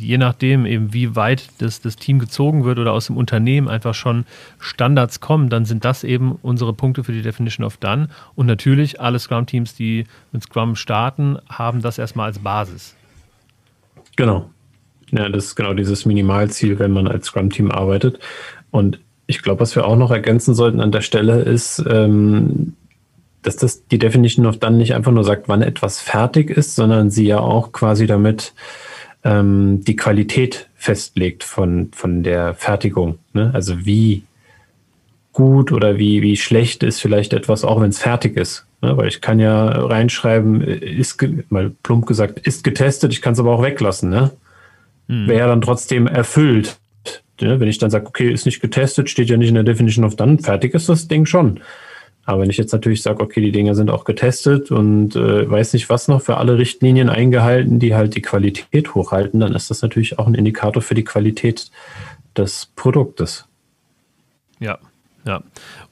je 0.00 0.18
nachdem 0.18 0.66
eben 0.66 0.92
wie 0.92 1.16
weit 1.16 1.48
das, 1.58 1.80
das 1.80 1.96
Team 1.96 2.18
gezogen 2.18 2.64
wird 2.64 2.78
oder 2.78 2.92
aus 2.92 3.06
dem 3.06 3.16
Unternehmen 3.16 3.68
einfach 3.68 3.94
schon 3.94 4.26
Standards 4.58 5.20
kommen, 5.20 5.48
dann 5.48 5.64
sind 5.64 5.84
das 5.84 6.04
eben 6.04 6.38
unsere 6.42 6.72
Punkte 6.72 7.04
für 7.04 7.12
die 7.12 7.22
Definition 7.22 7.64
of 7.64 7.78
Done. 7.78 8.08
Und 8.34 8.46
natürlich 8.46 9.00
alle 9.00 9.18
Scrum-Teams, 9.18 9.74
die 9.74 10.04
mit 10.32 10.42
Scrum 10.42 10.76
starten, 10.76 11.38
haben 11.48 11.80
das 11.80 11.98
erstmal 11.98 12.26
als 12.26 12.38
Basis. 12.38 12.94
Genau. 14.16 14.50
Ja, 15.10 15.28
das 15.28 15.46
ist 15.46 15.54
genau 15.54 15.72
dieses 15.72 16.04
Minimalziel, 16.04 16.78
wenn 16.78 16.90
man 16.90 17.08
als 17.08 17.26
Scrum-Team 17.26 17.70
arbeitet. 17.70 18.18
Und 18.70 19.00
ich 19.26 19.42
glaube, 19.42 19.60
was 19.60 19.74
wir 19.74 19.86
auch 19.86 19.96
noch 19.96 20.10
ergänzen 20.10 20.54
sollten 20.54 20.80
an 20.80 20.92
der 20.92 21.00
Stelle 21.00 21.40
ist, 21.40 21.82
ähm, 21.88 22.74
dass 23.42 23.56
das 23.56 23.86
die 23.86 23.98
Definition 23.98 24.46
of 24.46 24.58
Done 24.58 24.76
nicht 24.76 24.94
einfach 24.94 25.12
nur 25.12 25.24
sagt, 25.24 25.48
wann 25.48 25.62
etwas 25.62 26.00
fertig 26.00 26.50
ist, 26.50 26.74
sondern 26.74 27.10
sie 27.10 27.26
ja 27.26 27.40
auch 27.40 27.72
quasi 27.72 28.06
damit 28.06 28.52
ähm, 29.24 29.84
die 29.84 29.96
Qualität 29.96 30.68
festlegt 30.74 31.44
von, 31.44 31.90
von 31.92 32.22
der 32.22 32.54
Fertigung. 32.54 33.18
Ne? 33.32 33.50
Also 33.54 33.84
wie 33.84 34.22
gut 35.32 35.70
oder 35.70 35.98
wie, 35.98 36.22
wie 36.22 36.36
schlecht 36.36 36.82
ist 36.82 37.00
vielleicht 37.00 37.32
etwas, 37.32 37.64
auch 37.64 37.80
wenn 37.80 37.90
es 37.90 38.00
fertig 38.00 38.36
ist. 38.36 38.66
Ne? 38.82 38.96
Weil 38.96 39.08
ich 39.08 39.20
kann 39.20 39.38
ja 39.38 39.68
reinschreiben, 39.68 40.62
ist, 40.62 41.24
mal 41.50 41.70
plump 41.82 42.06
gesagt, 42.06 42.40
ist 42.40 42.64
getestet, 42.64 43.12
ich 43.12 43.22
kann 43.22 43.34
es 43.34 43.40
aber 43.40 43.52
auch 43.52 43.62
weglassen. 43.62 44.10
Ne? 44.10 44.32
Hm. 45.08 45.28
Wäre 45.28 45.48
dann 45.48 45.60
trotzdem 45.60 46.06
erfüllt. 46.06 46.78
Ne? 47.40 47.60
Wenn 47.60 47.68
ich 47.68 47.78
dann 47.78 47.90
sage, 47.90 48.06
okay, 48.06 48.32
ist 48.32 48.46
nicht 48.46 48.60
getestet, 48.60 49.10
steht 49.10 49.30
ja 49.30 49.36
nicht 49.36 49.48
in 49.48 49.54
der 49.54 49.64
Definition 49.64 50.04
of 50.04 50.16
Done, 50.16 50.38
fertig 50.38 50.74
ist 50.74 50.88
das 50.88 51.08
Ding 51.08 51.24
schon. 51.24 51.60
Aber 52.28 52.42
wenn 52.42 52.50
ich 52.50 52.58
jetzt 52.58 52.72
natürlich 52.72 53.00
sage, 53.00 53.22
okay, 53.22 53.40
die 53.40 53.52
Dinger 53.52 53.74
sind 53.74 53.88
auch 53.88 54.04
getestet 54.04 54.70
und 54.70 55.16
äh, 55.16 55.50
weiß 55.50 55.72
nicht 55.72 55.88
was 55.88 56.08
noch 56.08 56.20
für 56.20 56.36
alle 56.36 56.58
Richtlinien 56.58 57.08
eingehalten, 57.08 57.78
die 57.78 57.94
halt 57.94 58.16
die 58.16 58.20
Qualität 58.20 58.94
hochhalten, 58.94 59.40
dann 59.40 59.54
ist 59.54 59.70
das 59.70 59.80
natürlich 59.80 60.18
auch 60.18 60.26
ein 60.26 60.34
Indikator 60.34 60.82
für 60.82 60.94
die 60.94 61.04
Qualität 61.04 61.70
des 62.36 62.66
Produktes. 62.76 63.46
Ja, 64.60 64.78
ja. 65.24 65.42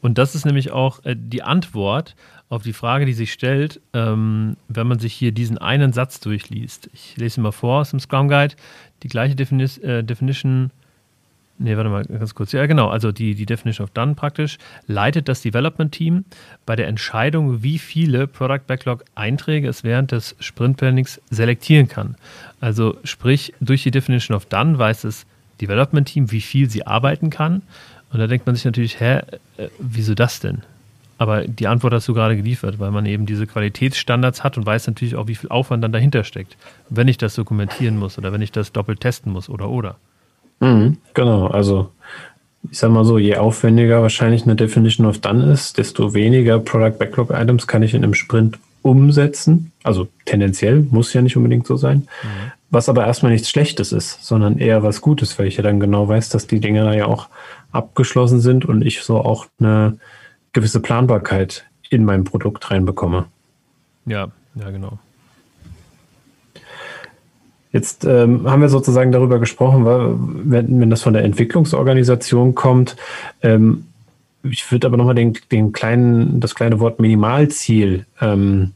Und 0.02 0.18
das 0.18 0.34
ist 0.34 0.44
nämlich 0.44 0.72
auch 0.72 1.02
äh, 1.06 1.16
die 1.18 1.42
Antwort 1.42 2.16
auf 2.50 2.62
die 2.62 2.74
Frage, 2.74 3.06
die 3.06 3.14
sich 3.14 3.32
stellt, 3.32 3.80
ähm, 3.94 4.58
wenn 4.68 4.86
man 4.86 4.98
sich 4.98 5.14
hier 5.14 5.32
diesen 5.32 5.56
einen 5.56 5.94
Satz 5.94 6.20
durchliest. 6.20 6.90
Ich 6.92 7.16
lese 7.16 7.40
mal 7.40 7.50
vor 7.50 7.80
aus 7.80 7.92
dem 7.92 8.00
Scrum 8.00 8.28
Guide. 8.28 8.56
Die 9.02 9.08
gleiche 9.08 9.36
Defini 9.36 9.64
äh, 9.80 10.04
Definition 10.04 10.70
Nee, 11.58 11.76
warte 11.76 11.88
mal 11.88 12.04
ganz 12.04 12.34
kurz. 12.34 12.52
Ja, 12.52 12.66
genau. 12.66 12.88
Also 12.88 13.12
die, 13.12 13.34
die 13.34 13.46
Definition 13.46 13.84
of 13.84 13.90
Done 13.90 14.14
praktisch 14.14 14.58
leitet 14.86 15.28
das 15.28 15.40
Development 15.40 15.90
Team 15.90 16.24
bei 16.66 16.76
der 16.76 16.86
Entscheidung, 16.86 17.62
wie 17.62 17.78
viele 17.78 18.26
Product 18.26 18.66
Backlog 18.66 19.04
Einträge 19.14 19.68
es 19.68 19.82
während 19.82 20.12
des 20.12 20.36
Sprint 20.38 20.76
Plannings 20.76 21.20
selektieren 21.30 21.88
kann. 21.88 22.16
Also 22.60 22.98
sprich, 23.04 23.54
durch 23.60 23.82
die 23.82 23.90
Definition 23.90 24.36
of 24.36 24.44
Done 24.46 24.78
weiß 24.78 25.02
das 25.02 25.24
Development 25.60 26.06
Team, 26.06 26.30
wie 26.30 26.42
viel 26.42 26.68
sie 26.68 26.86
arbeiten 26.86 27.30
kann. 27.30 27.62
Und 28.12 28.18
da 28.18 28.26
denkt 28.26 28.46
man 28.46 28.54
sich 28.54 28.64
natürlich, 28.66 29.00
hä, 29.00 29.20
äh, 29.56 29.68
wieso 29.78 30.14
das 30.14 30.40
denn? 30.40 30.62
Aber 31.18 31.46
die 31.46 31.66
Antwort 31.66 31.94
hast 31.94 32.06
du 32.08 32.14
gerade 32.14 32.36
geliefert, 32.36 32.78
weil 32.78 32.90
man 32.90 33.06
eben 33.06 33.24
diese 33.24 33.46
Qualitätsstandards 33.46 34.44
hat 34.44 34.58
und 34.58 34.66
weiß 34.66 34.86
natürlich 34.86 35.16
auch, 35.16 35.28
wie 35.28 35.34
viel 35.34 35.48
Aufwand 35.48 35.82
dann 35.82 35.92
dahinter 35.92 36.24
steckt, 36.24 36.58
wenn 36.90 37.08
ich 37.08 37.16
das 37.16 37.34
dokumentieren 37.34 37.96
muss 37.96 38.18
oder 38.18 38.32
wenn 38.32 38.42
ich 38.42 38.52
das 38.52 38.72
doppelt 38.72 39.00
testen 39.00 39.32
muss 39.32 39.48
oder 39.48 39.70
oder. 39.70 39.96
Mhm, 40.60 40.98
genau, 41.14 41.46
also 41.48 41.90
ich 42.70 42.78
sag 42.78 42.90
mal 42.90 43.04
so, 43.04 43.18
je 43.18 43.36
aufwendiger 43.36 44.02
wahrscheinlich 44.02 44.42
eine 44.42 44.56
Definition 44.56 45.06
of 45.06 45.18
Done 45.18 45.52
ist, 45.52 45.78
desto 45.78 46.14
weniger 46.14 46.58
Product 46.58 46.98
Backlog 46.98 47.30
Items 47.30 47.66
kann 47.66 47.82
ich 47.82 47.94
in 47.94 48.02
einem 48.02 48.14
Sprint 48.14 48.58
umsetzen. 48.82 49.72
Also 49.82 50.08
tendenziell 50.24 50.86
muss 50.90 51.12
ja 51.12 51.22
nicht 51.22 51.36
unbedingt 51.36 51.66
so 51.66 51.76
sein. 51.76 52.08
Mhm. 52.22 52.52
Was 52.70 52.88
aber 52.88 53.06
erstmal 53.06 53.32
nichts 53.32 53.48
Schlechtes 53.48 53.92
ist, 53.92 54.24
sondern 54.24 54.58
eher 54.58 54.82
was 54.82 55.00
Gutes, 55.00 55.38
weil 55.38 55.46
ich 55.46 55.56
ja 55.56 55.62
dann 55.62 55.80
genau 55.80 56.08
weiß, 56.08 56.28
dass 56.30 56.46
die 56.46 56.60
Dinge 56.60 56.84
da 56.84 56.92
ja 56.94 57.06
auch 57.06 57.28
abgeschlossen 57.72 58.40
sind 58.40 58.64
und 58.64 58.84
ich 58.84 59.02
so 59.02 59.18
auch 59.18 59.46
eine 59.60 59.98
gewisse 60.52 60.80
Planbarkeit 60.80 61.64
in 61.90 62.04
mein 62.04 62.24
Produkt 62.24 62.70
reinbekomme. 62.70 63.26
Ja, 64.06 64.28
ja, 64.54 64.70
genau. 64.70 64.98
Jetzt 67.72 68.04
ähm, 68.04 68.50
haben 68.50 68.62
wir 68.62 68.68
sozusagen 68.68 69.12
darüber 69.12 69.38
gesprochen, 69.38 69.84
wenn, 69.84 70.80
wenn 70.80 70.90
das 70.90 71.02
von 71.02 71.12
der 71.12 71.24
Entwicklungsorganisation 71.24 72.54
kommt. 72.54 72.96
Ähm, 73.42 73.84
ich 74.42 74.70
würde 74.70 74.86
aber 74.86 74.96
nochmal 74.96 75.14
den, 75.14 75.36
den 75.50 75.72
kleinen, 75.72 76.40
das 76.40 76.54
kleine 76.54 76.80
Wort 76.80 77.00
Minimalziel 77.00 78.06
ähm, 78.20 78.72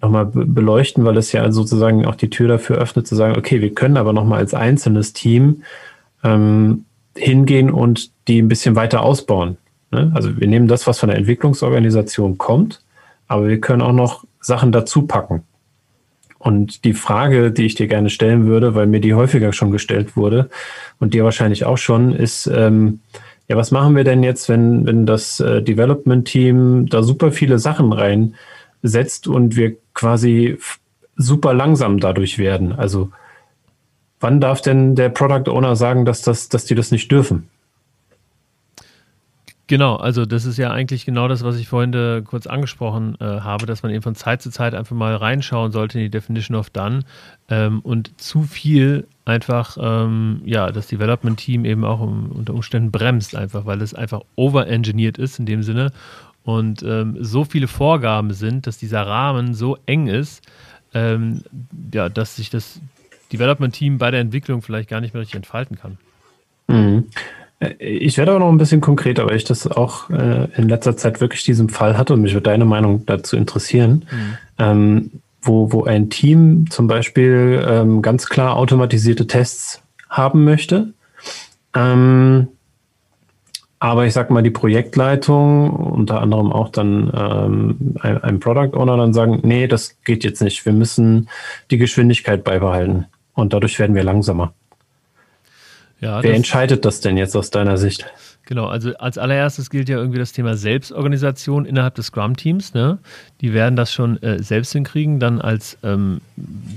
nochmal 0.00 0.26
beleuchten, 0.26 1.04
weil 1.04 1.16
es 1.16 1.32
ja 1.32 1.50
sozusagen 1.50 2.06
auch 2.06 2.14
die 2.14 2.30
Tür 2.30 2.48
dafür 2.48 2.76
öffnet, 2.76 3.06
zu 3.06 3.14
sagen, 3.14 3.36
okay, 3.36 3.60
wir 3.60 3.74
können 3.74 3.96
aber 3.96 4.12
nochmal 4.12 4.38
als 4.38 4.54
einzelnes 4.54 5.12
Team 5.12 5.62
ähm, 6.22 6.84
hingehen 7.16 7.70
und 7.70 8.10
die 8.28 8.40
ein 8.40 8.48
bisschen 8.48 8.76
weiter 8.76 9.02
ausbauen. 9.02 9.56
Ne? 9.90 10.10
Also 10.14 10.38
wir 10.38 10.48
nehmen 10.48 10.68
das, 10.68 10.86
was 10.86 10.98
von 10.98 11.08
der 11.08 11.18
Entwicklungsorganisation 11.18 12.38
kommt, 12.38 12.82
aber 13.28 13.48
wir 13.48 13.60
können 13.60 13.82
auch 13.82 13.92
noch 13.92 14.24
Sachen 14.40 14.72
dazu 14.72 15.02
packen. 15.02 15.42
Und 16.44 16.84
die 16.84 16.92
Frage, 16.92 17.50
die 17.50 17.64
ich 17.64 17.74
dir 17.74 17.86
gerne 17.86 18.10
stellen 18.10 18.44
würde, 18.44 18.74
weil 18.74 18.86
mir 18.86 19.00
die 19.00 19.14
häufiger 19.14 19.54
schon 19.54 19.70
gestellt 19.70 20.14
wurde 20.14 20.50
und 20.98 21.14
dir 21.14 21.24
wahrscheinlich 21.24 21.64
auch 21.64 21.78
schon, 21.78 22.14
ist, 22.14 22.46
ähm, 22.46 23.00
ja, 23.48 23.56
was 23.56 23.70
machen 23.70 23.96
wir 23.96 24.04
denn 24.04 24.22
jetzt, 24.22 24.50
wenn, 24.50 24.84
wenn 24.84 25.06
das 25.06 25.40
äh, 25.40 25.62
Development-Team 25.62 26.90
da 26.90 27.02
super 27.02 27.32
viele 27.32 27.58
Sachen 27.58 27.94
reinsetzt 27.94 29.26
und 29.26 29.56
wir 29.56 29.76
quasi 29.94 30.58
super 31.16 31.54
langsam 31.54 31.98
dadurch 31.98 32.36
werden? 32.36 32.74
Also 32.74 33.10
wann 34.20 34.38
darf 34.38 34.60
denn 34.60 34.96
der 34.96 35.08
Product 35.08 35.50
Owner 35.50 35.76
sagen, 35.76 36.04
dass, 36.04 36.20
das, 36.20 36.50
dass 36.50 36.66
die 36.66 36.74
das 36.74 36.90
nicht 36.90 37.10
dürfen? 37.10 37.48
Genau, 39.66 39.96
also 39.96 40.26
das 40.26 40.44
ist 40.44 40.58
ja 40.58 40.70
eigentlich 40.70 41.06
genau 41.06 41.26
das, 41.26 41.42
was 41.42 41.56
ich 41.56 41.68
vorhin 41.68 41.94
äh, 41.94 42.22
kurz 42.22 42.46
angesprochen 42.46 43.16
äh, 43.18 43.24
habe, 43.24 43.64
dass 43.64 43.82
man 43.82 43.92
eben 43.92 44.02
von 44.02 44.14
Zeit 44.14 44.42
zu 44.42 44.50
Zeit 44.50 44.74
einfach 44.74 44.94
mal 44.94 45.16
reinschauen 45.16 45.72
sollte 45.72 45.98
in 45.98 46.04
die 46.04 46.10
Definition 46.10 46.54
of 46.54 46.68
Done 46.68 47.00
ähm, 47.48 47.80
und 47.80 48.20
zu 48.20 48.42
viel 48.42 49.06
einfach, 49.24 49.78
ähm, 49.80 50.42
ja, 50.44 50.70
das 50.70 50.88
Development-Team 50.88 51.64
eben 51.64 51.84
auch 51.84 52.00
um, 52.00 52.30
unter 52.32 52.52
Umständen 52.52 52.90
bremst 52.90 53.34
einfach, 53.34 53.64
weil 53.64 53.80
es 53.80 53.94
einfach 53.94 54.20
overengineert 54.36 55.16
ist 55.16 55.38
in 55.38 55.46
dem 55.46 55.62
Sinne 55.62 55.92
und 56.42 56.82
ähm, 56.82 57.16
so 57.20 57.44
viele 57.44 57.66
Vorgaben 57.66 58.34
sind, 58.34 58.66
dass 58.66 58.76
dieser 58.76 59.06
Rahmen 59.06 59.54
so 59.54 59.78
eng 59.86 60.08
ist, 60.08 60.46
ähm, 60.92 61.42
ja, 61.92 62.10
dass 62.10 62.36
sich 62.36 62.50
das 62.50 62.80
Development-Team 63.32 63.96
bei 63.96 64.10
der 64.10 64.20
Entwicklung 64.20 64.60
vielleicht 64.60 64.90
gar 64.90 65.00
nicht 65.00 65.14
mehr 65.14 65.22
richtig 65.22 65.36
entfalten 65.36 65.78
kann. 65.78 65.96
Mhm. 66.66 67.06
Ich 67.78 68.18
werde 68.18 68.32
aber 68.32 68.40
noch 68.40 68.50
ein 68.50 68.58
bisschen 68.58 68.80
konkreter, 68.80 69.26
weil 69.26 69.36
ich 69.36 69.44
das 69.44 69.66
auch 69.66 70.10
äh, 70.10 70.48
in 70.56 70.68
letzter 70.68 70.96
Zeit 70.96 71.20
wirklich 71.20 71.44
diesen 71.44 71.68
Fall 71.68 71.96
hatte 71.96 72.12
und 72.12 72.20
mich 72.20 72.34
würde 72.34 72.50
deine 72.50 72.64
Meinung 72.64 73.06
dazu 73.06 73.36
interessieren. 73.36 74.04
Mhm. 74.10 74.36
Ähm, 74.58 75.10
wo, 75.40 75.72
wo 75.72 75.84
ein 75.84 76.10
Team 76.10 76.70
zum 76.70 76.86
Beispiel 76.86 77.64
ähm, 77.68 78.02
ganz 78.02 78.28
klar 78.28 78.56
automatisierte 78.56 79.26
Tests 79.26 79.82
haben 80.08 80.44
möchte. 80.44 80.94
Ähm, 81.74 82.48
aber 83.78 84.06
ich 84.06 84.14
sag 84.14 84.30
mal, 84.30 84.42
die 84.42 84.50
Projektleitung, 84.50 85.70
unter 85.70 86.22
anderem 86.22 86.52
auch 86.52 86.70
dann 86.70 87.12
ähm, 87.14 87.96
ein, 88.00 88.22
ein 88.22 88.40
Product 88.40 88.74
Owner, 88.74 88.96
dann 88.96 89.12
sagen, 89.12 89.40
nee, 89.42 89.66
das 89.66 90.00
geht 90.04 90.24
jetzt 90.24 90.40
nicht. 90.40 90.64
Wir 90.64 90.72
müssen 90.72 91.28
die 91.70 91.76
Geschwindigkeit 91.76 92.44
beibehalten. 92.44 93.06
Und 93.34 93.52
dadurch 93.52 93.78
werden 93.78 93.94
wir 93.94 94.04
langsamer. 94.04 94.54
Ja, 96.04 96.22
Wer 96.22 96.34
entscheidet 96.34 96.84
das 96.84 97.00
denn 97.00 97.16
jetzt 97.16 97.34
aus 97.34 97.48
deiner 97.48 97.78
Sicht? 97.78 98.04
Genau, 98.44 98.66
also 98.66 98.94
als 98.98 99.16
allererstes 99.16 99.70
gilt 99.70 99.88
ja 99.88 99.96
irgendwie 99.96 100.18
das 100.18 100.32
Thema 100.32 100.54
Selbstorganisation 100.54 101.64
innerhalb 101.64 101.94
des 101.94 102.06
Scrum-Teams. 102.06 102.74
Ne? 102.74 102.98
Die 103.40 103.54
werden 103.54 103.74
das 103.74 103.90
schon 103.90 104.22
äh, 104.22 104.42
selbst 104.42 104.72
hinkriegen. 104.72 105.18
Dann 105.18 105.40
als 105.40 105.78
ähm, 105.82 106.20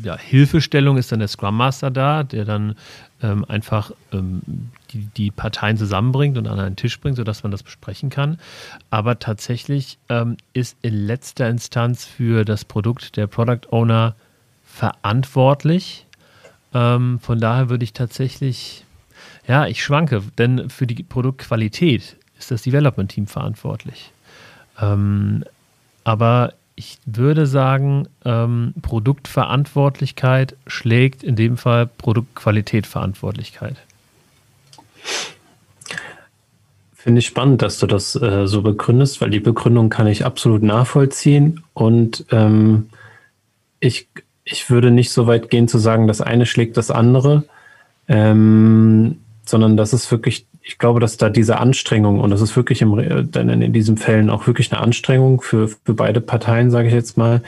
ja, 0.02 0.18
Hilfestellung 0.18 0.96
ist 0.96 1.12
dann 1.12 1.20
der 1.20 1.28
Scrum 1.28 1.58
Master 1.58 1.92
da, 1.92 2.24
der 2.24 2.46
dann 2.46 2.76
ähm, 3.22 3.44
einfach 3.50 3.92
ähm, 4.13 4.42
die, 4.92 5.10
die 5.18 5.30
Parteien 5.30 5.76
zusammenbringt 5.76 6.38
und 6.38 6.48
an 6.48 6.58
einen 6.58 6.78
Tisch 6.78 6.98
bringt, 7.02 7.18
sodass 7.18 7.44
man 7.44 7.52
das 7.52 7.63
besprechen 7.63 8.10
kann. 8.10 8.40
Aber 8.90 9.20
tatsächlich 9.20 9.98
ähm, 10.08 10.38
ist 10.54 10.78
in 10.84 11.06
letzter 11.06 11.50
Instanz 11.50 12.06
für 12.06 12.46
das 12.46 12.63
Produkt 12.63 13.18
der 13.18 13.28
Product 13.28 13.68
Owner 13.72 14.16
verantwortlich. 14.63 16.06
Ähm, 16.74 17.20
von 17.20 17.42
daher 17.42 17.70
würde 17.70 17.84
ich 17.84 17.92
tatsächlich 17.92 18.86
ja, 19.47 19.65
ich 19.67 19.83
schwanke, 19.83 20.21
denn 20.38 20.69
für 20.69 20.88
die 20.88 21.03
Produktqualität 21.03 22.17
ist 22.38 22.51
das 22.51 22.63
Development-Team 22.63 23.27
verantwortlich. 23.27 24.12
Ähm, 24.79 25.43
aber 26.03 26.53
ich 26.75 26.99
würde 27.05 27.47
sagen, 27.47 28.07
ähm, 28.23 28.73
Produktverantwortlichkeit 28.81 30.55
schlägt 30.67 31.23
in 31.23 31.36
dem 31.36 31.57
Fall 31.57 31.88
Produktqualität 31.88 32.86
Verantwortlichkeit. 32.86 33.77
Finde 36.93 37.19
ich 37.19 37.25
spannend, 37.25 37.62
dass 37.62 37.79
du 37.79 37.88
das 37.88 38.15
äh, 38.15 38.47
so 38.47 38.62
begründest, 38.62 39.21
weil 39.21 39.29
die 39.29 39.39
Begründung 39.39 39.89
kann 39.89 40.07
ich 40.07 40.25
absolut 40.25 40.62
nachvollziehen. 40.62 41.63
Und 41.73 42.25
ähm, 42.31 42.89
ich, 43.79 44.07
ich 44.43 44.69
würde 44.69 44.91
nicht 44.91 45.12
so 45.12 45.25
weit 45.25 45.49
gehen 45.49 45.67
zu 45.67 45.77
sagen, 45.77 46.07
das 46.07 46.21
eine 46.21 46.45
schlägt 46.45 46.77
das 46.77 46.91
andere. 46.91 47.45
Ähm, 48.07 49.19
sondern 49.47 49.77
das 49.77 49.93
ist 49.93 50.12
wirklich, 50.12 50.47
ich 50.62 50.77
glaube, 50.77 50.99
dass 50.99 51.17
da 51.17 51.29
diese 51.29 51.60
Anstrengung 51.60 52.19
und 52.19 52.29
das 52.29 52.41
ist 52.41 52.55
wirklich 52.55 52.81
im, 52.81 53.31
dann 53.31 53.49
in 53.49 53.73
diesen 53.73 53.97
Fällen 53.97 54.29
auch 54.29 54.47
wirklich 54.47 54.71
eine 54.71 54.81
Anstrengung 54.81 55.41
für, 55.41 55.67
für 55.67 55.93
beide 55.93 56.21
Parteien, 56.21 56.71
sage 56.71 56.88
ich 56.88 56.93
jetzt 56.93 57.17
mal, 57.17 57.41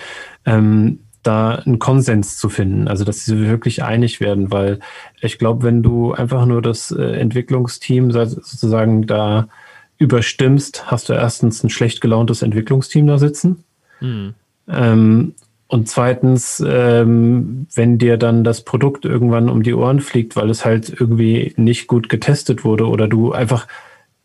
ähm, 0.46 1.00
da 1.24 1.56
einen 1.56 1.80
Konsens 1.80 2.38
zu 2.38 2.48
finden, 2.50 2.88
also 2.88 3.04
dass 3.04 3.26
sie 3.26 3.48
wirklich 3.48 3.84
einig 3.84 4.22
werden, 4.22 4.52
weil 4.52 4.80
ich 5.22 5.38
glaube, 5.38 5.64
wenn 5.64 5.84
du 5.84 6.14
einfach 6.14 6.46
nur 6.46 6.62
das 6.62 6.92
äh, 6.92 7.20
Entwicklungsteam 7.20 8.12
sozusagen 8.12 9.06
da 9.06 9.50
überstimmst, 9.98 10.90
hast 10.90 11.10
du 11.10 11.14
erstens 11.14 11.62
ein 11.64 11.70
schlecht 11.70 12.00
gelauntes 12.00 12.42
Entwicklungsteam 12.42 13.06
da 13.06 13.18
sitzen. 13.18 13.66
Mhm. 14.00 14.34
Ähm, 14.70 15.34
und 15.70 15.88
zweitens, 15.88 16.64
ähm, 16.68 17.68
wenn 17.76 18.00
dir 18.00 18.18
dann 18.18 18.44
das 18.44 18.64
Produkt 18.64 19.06
irgendwann 19.06 19.50
um 19.50 19.62
die 19.62 19.76
Ohren 19.76 20.00
fliegt, 20.00 20.36
weil 20.36 20.50
es 20.50 20.66
halt 20.66 20.90
irgendwie 20.90 21.54
nicht 21.58 21.86
gut 21.86 22.10
getestet 22.10 22.66
wurde 22.66 22.88
oder 22.88 23.08
du 23.08 23.34
einfach, 23.34 23.68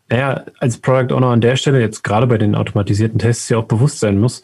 naja, 0.08 0.46
als 0.58 0.78
Product 0.78 1.14
Owner 1.14 1.26
an 1.26 1.42
der 1.42 1.56
Stelle 1.56 1.80
jetzt 1.80 2.02
gerade 2.02 2.26
bei 2.26 2.38
den 2.38 2.54
automatisierten 2.54 3.18
Tests 3.18 3.50
ja 3.50 3.58
auch 3.58 3.66
bewusst 3.66 4.00
sein 4.00 4.18
muss, 4.18 4.42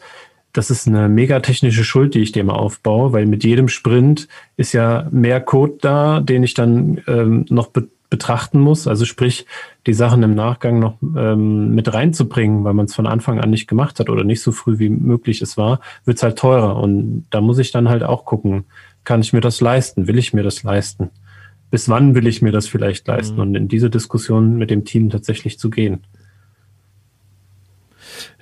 das 0.53 0.69
ist 0.69 0.87
eine 0.87 1.09
megatechnische 1.09 1.83
Schuld, 1.83 2.13
die 2.13 2.19
ich 2.19 2.35
mal 2.35 2.53
aufbaue, 2.53 3.13
weil 3.13 3.25
mit 3.25 3.43
jedem 3.43 3.67
Sprint 3.67 4.27
ist 4.55 4.73
ja 4.73 5.07
mehr 5.09 5.41
Code 5.41 5.79
da, 5.81 6.19
den 6.19 6.43
ich 6.43 6.53
dann 6.53 7.01
ähm, 7.07 7.45
noch 7.49 7.71
betrachten 8.11 8.59
muss. 8.59 8.87
Also 8.87 9.05
sprich, 9.05 9.47
die 9.87 9.93
Sachen 9.93 10.21
im 10.21 10.35
Nachgang 10.35 10.77
noch 10.79 10.97
ähm, 11.01 11.73
mit 11.73 11.91
reinzubringen, 11.91 12.63
weil 12.63 12.73
man 12.73 12.85
es 12.85 12.93
von 12.93 13.07
Anfang 13.07 13.39
an 13.39 13.49
nicht 13.49 13.67
gemacht 13.67 13.99
hat 13.99 14.09
oder 14.09 14.23
nicht 14.23 14.43
so 14.43 14.51
früh 14.51 14.77
wie 14.77 14.89
möglich 14.89 15.41
es 15.41 15.57
war, 15.57 15.79
wird 16.05 16.17
es 16.17 16.23
halt 16.23 16.37
teurer. 16.37 16.75
Und 16.75 17.25
da 17.31 17.41
muss 17.41 17.57
ich 17.57 17.71
dann 17.71 17.89
halt 17.89 18.03
auch 18.03 18.25
gucken, 18.25 18.65
kann 19.05 19.21
ich 19.21 19.33
mir 19.33 19.41
das 19.41 19.61
leisten? 19.61 20.07
Will 20.07 20.19
ich 20.19 20.33
mir 20.33 20.43
das 20.43 20.61
leisten? 20.61 21.09
Bis 21.71 21.87
wann 21.87 22.13
will 22.13 22.27
ich 22.27 22.41
mir 22.41 22.51
das 22.51 22.67
vielleicht 22.67 23.07
leisten? 23.07 23.35
Mhm. 23.35 23.41
Und 23.41 23.55
in 23.55 23.67
diese 23.69 23.89
Diskussion 23.89 24.57
mit 24.57 24.69
dem 24.69 24.83
Team 24.83 25.09
tatsächlich 25.09 25.57
zu 25.57 25.69
gehen. 25.69 26.03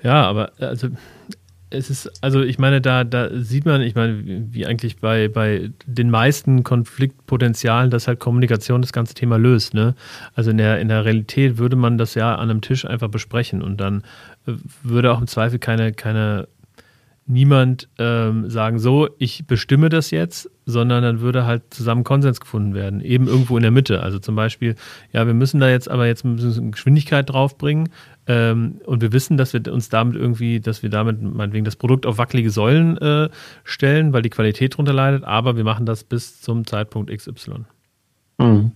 Ja, 0.02 0.24
aber 0.24 0.52
also 0.58 0.90
es 1.72 1.90
ist, 1.90 2.12
also 2.24 2.42
ich 2.42 2.58
meine, 2.58 2.82
da, 2.82 3.04
da 3.04 3.30
sieht 3.32 3.66
man, 3.66 3.82
ich 3.82 3.94
meine, 3.94 4.22
wie 4.26 4.66
eigentlich 4.66 4.98
bei, 4.98 5.28
bei 5.28 5.70
den 5.86 6.10
meisten 6.10 6.64
Konfliktpotenzialen, 6.64 7.92
dass 7.92 8.08
halt 8.08 8.20
Kommunikation 8.20 8.82
das 8.82 8.92
ganze 8.92 9.14
Thema 9.14 9.38
löst. 9.38 9.74
Ne? 9.74 9.94
Also 10.34 10.52
in 10.52 10.58
der, 10.58 10.80
in 10.80 10.88
der 10.88 11.06
Realität 11.06 11.58
würde 11.58 11.76
man 11.76 11.98
das 11.98 12.16
ja 12.16 12.36
an 12.36 12.50
einem 12.50 12.62
Tisch 12.62 12.86
einfach 12.86 13.10
besprechen 13.10 13.62
und 13.62 13.78
dann 13.78 14.04
äh, 14.48 14.54
würde 14.82 15.12
auch 15.12 15.20
im 15.20 15.28
Zweifel 15.28 15.60
keine, 15.60 15.94
keine 15.94 16.48
niemand 17.30 17.88
ähm, 18.00 18.50
sagen, 18.50 18.80
so, 18.80 19.08
ich 19.20 19.46
bestimme 19.46 19.89
das 19.89 20.10
jetzt, 20.10 20.50
sondern 20.65 21.04
dann 21.04 21.22
würde 21.22 21.46
halt 21.46 21.62
zusammen 21.70 22.04
Konsens 22.04 22.39
gefunden 22.39 22.74
werden, 22.74 23.02
eben 23.02 23.28
irgendwo 23.28 23.56
in 23.56 23.62
der 23.62 23.72
Mitte. 23.72 24.02
Also 24.02 24.18
zum 24.18 24.36
Beispiel, 24.36 24.76
ja, 25.13 25.28
wir 25.28 25.36
müssen 25.36 25.60
da 25.60 25.70
jetzt 25.70 25.89
aber 25.89 26.08
jetzt 26.08 26.26
Geschwindigkeit 26.72 27.30
draufbringen 27.30 27.89
ähm, 28.26 28.82
und 28.86 29.02
wir 29.02 29.13
wissen, 29.13 29.38
dass 29.38 29.54
wir 29.54 29.62
uns 29.72 29.89
damit 29.89 30.15
irgendwie, 30.15 30.60
dass 30.60 30.82
wir 30.82 30.89
damit 30.89 31.22
meinetwegen 31.22 31.65
das 31.65 31.76
Produkt 31.76 32.08
auf 32.08 32.18
wackelige 32.18 32.50
Säulen 32.50 32.98
äh, 32.98 33.30
stellen, 33.63 34.12
weil 34.12 34.24
die 34.24 34.32
Qualität 34.32 34.74
darunter 34.74 34.94
leidet, 34.94 35.24
aber 35.24 35.56
wir 35.56 35.63
machen 35.63 35.86
das 35.86 36.04
bis 36.04 36.42
zum 36.42 36.65
Zeitpunkt 36.65 37.15
XY. 37.15 37.65
Mhm. 38.39 38.72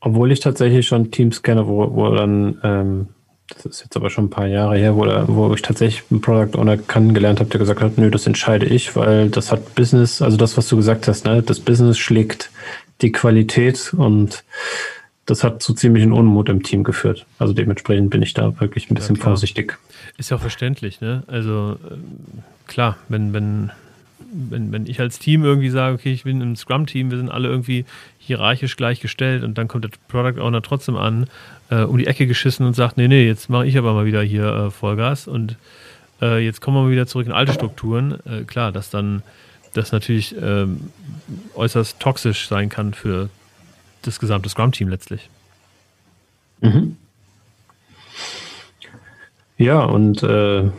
Obwohl 0.00 0.30
ich 0.30 0.40
tatsächlich 0.40 0.86
schon 0.86 1.10
Teams 1.10 1.42
kenne, 1.42 1.66
wo, 1.66 1.94
wo 1.94 2.14
dann 2.14 2.58
ähm 2.62 3.08
das 3.54 3.66
ist 3.66 3.80
jetzt 3.82 3.96
aber 3.96 4.10
schon 4.10 4.26
ein 4.26 4.30
paar 4.30 4.46
Jahre 4.46 4.76
her, 4.76 4.96
wo, 4.96 5.04
wo 5.28 5.54
ich 5.54 5.62
tatsächlich 5.62 6.04
einen 6.10 6.20
Product 6.20 6.58
Owner 6.58 6.76
kennengelernt 6.76 7.40
habe, 7.40 7.50
der 7.50 7.60
gesagt 7.60 7.80
hat, 7.80 7.98
nö, 7.98 8.10
das 8.10 8.26
entscheide 8.26 8.66
ich, 8.66 8.96
weil 8.96 9.28
das 9.28 9.52
hat 9.52 9.74
Business, 9.74 10.22
also 10.22 10.36
das, 10.36 10.56
was 10.56 10.68
du 10.68 10.76
gesagt 10.76 11.08
hast, 11.08 11.24
ne, 11.24 11.42
das 11.42 11.60
Business 11.60 11.98
schlägt 11.98 12.50
die 13.02 13.12
Qualität 13.12 13.92
und 13.96 14.44
das 15.26 15.44
hat 15.44 15.62
zu 15.62 15.74
ziemlichen 15.74 16.12
Unmut 16.12 16.48
im 16.48 16.62
Team 16.62 16.84
geführt. 16.84 17.26
Also 17.38 17.52
dementsprechend 17.52 18.10
bin 18.10 18.22
ich 18.22 18.34
da 18.34 18.58
wirklich 18.60 18.90
ein 18.90 18.94
bisschen 18.94 19.16
ja, 19.16 19.22
vorsichtig. 19.22 19.78
Ist 20.18 20.30
ja 20.30 20.36
auch 20.36 20.40
verständlich, 20.40 21.00
ne? 21.00 21.22
Also 21.26 21.76
ähm, 21.90 22.42
klar, 22.66 22.96
wenn, 23.08 23.32
wenn, 23.32 23.70
wenn, 24.32 24.72
wenn 24.72 24.86
ich 24.86 25.00
als 25.00 25.18
Team 25.18 25.44
irgendwie 25.44 25.70
sage, 25.70 25.94
okay, 25.94 26.12
ich 26.12 26.24
bin 26.24 26.40
im 26.40 26.56
Scrum-Team, 26.56 27.10
wir 27.10 27.18
sind 27.18 27.30
alle 27.30 27.48
irgendwie 27.48 27.84
hierarchisch 28.18 28.76
gleichgestellt 28.76 29.44
und 29.44 29.56
dann 29.56 29.68
kommt 29.68 29.84
der 29.84 29.90
Product 30.08 30.40
Owner 30.40 30.62
trotzdem 30.62 30.96
an 30.96 31.28
äh, 31.70 31.82
um 31.82 31.98
die 31.98 32.06
Ecke 32.06 32.26
geschissen 32.26 32.66
und 32.66 32.74
sagt, 32.74 32.96
nee, 32.96 33.08
nee, 33.08 33.26
jetzt 33.26 33.48
mache 33.48 33.66
ich 33.66 33.78
aber 33.78 33.94
mal 33.94 34.04
wieder 34.04 34.22
hier 34.22 34.46
äh, 34.46 34.70
Vollgas 34.70 35.26
und 35.26 35.56
äh, 36.20 36.44
jetzt 36.44 36.60
kommen 36.60 36.76
wir 36.76 36.82
mal 36.82 36.90
wieder 36.90 37.06
zurück 37.06 37.26
in 37.26 37.32
alte 37.32 37.52
Strukturen. 37.52 38.18
Äh, 38.26 38.44
klar, 38.44 38.72
dass 38.72 38.90
dann 38.90 39.22
das 39.72 39.92
natürlich 39.92 40.34
ähm, 40.40 40.90
äußerst 41.54 42.00
toxisch 42.00 42.48
sein 42.48 42.68
kann 42.68 42.92
für 42.92 43.30
das 44.02 44.18
gesamte 44.18 44.48
Scrum-Team 44.48 44.88
letztlich. 44.88 45.30
Mhm. 46.60 46.96
Ja, 49.56 49.82
und 49.84 50.22
äh, 50.22 50.70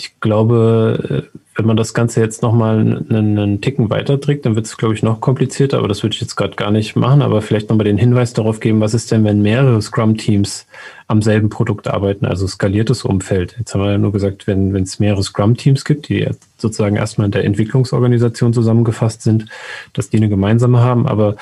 ich 0.00 0.18
glaube, 0.20 1.26
äh, 1.32 1.38
wenn 1.54 1.66
man 1.66 1.76
das 1.76 1.92
Ganze 1.92 2.20
jetzt 2.20 2.42
nochmal 2.42 2.78
einen, 2.78 3.38
einen 3.38 3.60
Ticken 3.60 3.90
weiterträgt, 3.90 4.46
dann 4.46 4.56
wird 4.56 4.64
es, 4.64 4.78
glaube 4.78 4.94
ich, 4.94 5.02
noch 5.02 5.20
komplizierter, 5.20 5.76
aber 5.76 5.88
das 5.88 6.02
würde 6.02 6.14
ich 6.14 6.20
jetzt 6.22 6.36
gerade 6.36 6.56
gar 6.56 6.70
nicht 6.70 6.96
machen, 6.96 7.20
aber 7.20 7.42
vielleicht 7.42 7.68
nochmal 7.68 7.84
den 7.84 7.98
Hinweis 7.98 8.32
darauf 8.32 8.60
geben, 8.60 8.80
was 8.80 8.94
ist 8.94 9.10
denn, 9.10 9.24
wenn 9.24 9.42
mehrere 9.42 9.82
Scrum-Teams 9.82 10.66
am 11.06 11.20
selben 11.20 11.50
Produkt 11.50 11.86
arbeiten, 11.88 12.24
also 12.24 12.46
skaliertes 12.46 13.04
Umfeld. 13.04 13.56
Jetzt 13.58 13.74
haben 13.74 13.82
wir 13.82 13.90
ja 13.92 13.98
nur 13.98 14.12
gesagt, 14.12 14.46
wenn 14.46 14.74
es 14.74 15.00
mehrere 15.00 15.22
Scrum-Teams 15.22 15.84
gibt, 15.84 16.08
die 16.08 16.26
sozusagen 16.56 16.96
erstmal 16.96 17.26
in 17.26 17.32
der 17.32 17.44
Entwicklungsorganisation 17.44 18.54
zusammengefasst 18.54 19.20
sind, 19.20 19.46
dass 19.92 20.08
die 20.08 20.16
eine 20.16 20.30
gemeinsame 20.30 20.80
haben, 20.80 21.06
aber 21.06 21.36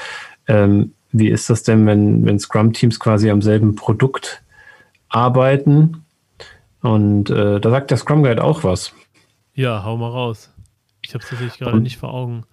ähm, 0.49 0.95
wie 1.13 1.29
ist 1.29 1.49
das 1.49 1.63
denn, 1.63 1.87
wenn, 1.87 2.27
wenn 2.27 2.41
Scrum-Teams 2.41 2.99
quasi 2.99 3.31
am 3.31 3.41
selben 3.41 3.77
Produkt 3.77 4.43
arbeiten? 5.09 6.05
Und 6.83 7.31
äh, 7.31 7.61
da 7.61 7.71
sagt 7.71 7.91
der 7.91 7.99
Scrum 7.99 8.23
Guide 8.23 8.43
auch 8.43 8.65
was. 8.65 8.93
Ja, 9.55 9.85
hau 9.85 9.97
mal 9.97 10.11
raus. 10.11 10.53
Ich 11.03 11.15
habe 11.15 11.25
es 11.25 11.33
natürlich 11.33 11.59
gerade 11.59 11.81
nicht 11.81 11.97
vor 11.97 12.13
Augen. 12.13 12.45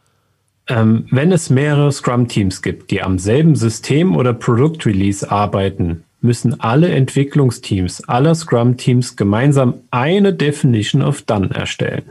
Ähm, 0.67 1.05
wenn 1.11 1.31
es 1.31 1.49
mehrere 1.49 1.91
Scrum-Teams 1.91 2.61
gibt, 2.61 2.89
die 2.89 3.03
am 3.03 3.19
selben 3.19 3.55
System 3.55 4.15
oder 4.15 4.33
Produkt-Release 4.33 5.29
arbeiten, 5.29 6.03
müssen 6.21 6.59
alle 6.59 6.89
Entwicklungsteams 6.89 8.09
aller 8.09 8.33
Scrum-Teams 8.33 9.15
gemeinsam 9.15 9.75
eine 9.91 10.33
Definition 10.33 11.03
of 11.03 11.21
Done 11.21 11.51
erstellen. 11.53 12.09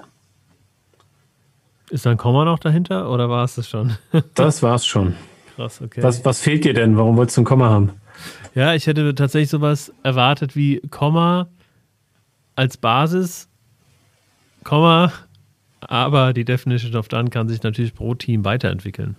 Ist 1.91 2.07
da 2.07 2.11
ein 2.11 2.17
Komma 2.17 2.45
noch 2.45 2.61
dahinter 2.61 3.11
oder 3.11 3.29
war 3.29 3.45
es 3.45 3.57
das 3.57 3.69
schon? 3.69 3.97
das 4.35 4.63
war 4.63 4.77
es 4.77 4.87
schon. 4.87 5.15
Krass, 5.57 5.81
okay. 5.83 6.03
Was, 6.03 6.25
was 6.25 6.41
fehlt 6.41 6.65
dir 6.65 6.75
denn? 6.75 6.97
Warum 6.97 7.17
wolltest 7.17 7.37
du 7.37 7.43
ein 7.43 7.45
Komma 7.45 7.69
haben? 7.69 7.91
Ja, 8.55 8.75
ich 8.75 8.87
hätte 8.87 9.15
tatsächlich 9.15 9.51
sowas 9.51 9.93
erwartet 10.03 10.55
wie 10.55 10.81
Komma 10.91 11.49
als 12.57 12.77
Basis, 12.77 13.49
Komma, 14.63 15.13
aber 15.81 16.33
die 16.33 16.45
Definition 16.45 16.97
of 16.97 17.09
Done 17.09 17.31
kann 17.31 17.49
sich 17.49 17.63
natürlich 17.63 17.95
pro 17.95 18.15
Team 18.15 18.45
weiterentwickeln. 18.45 19.17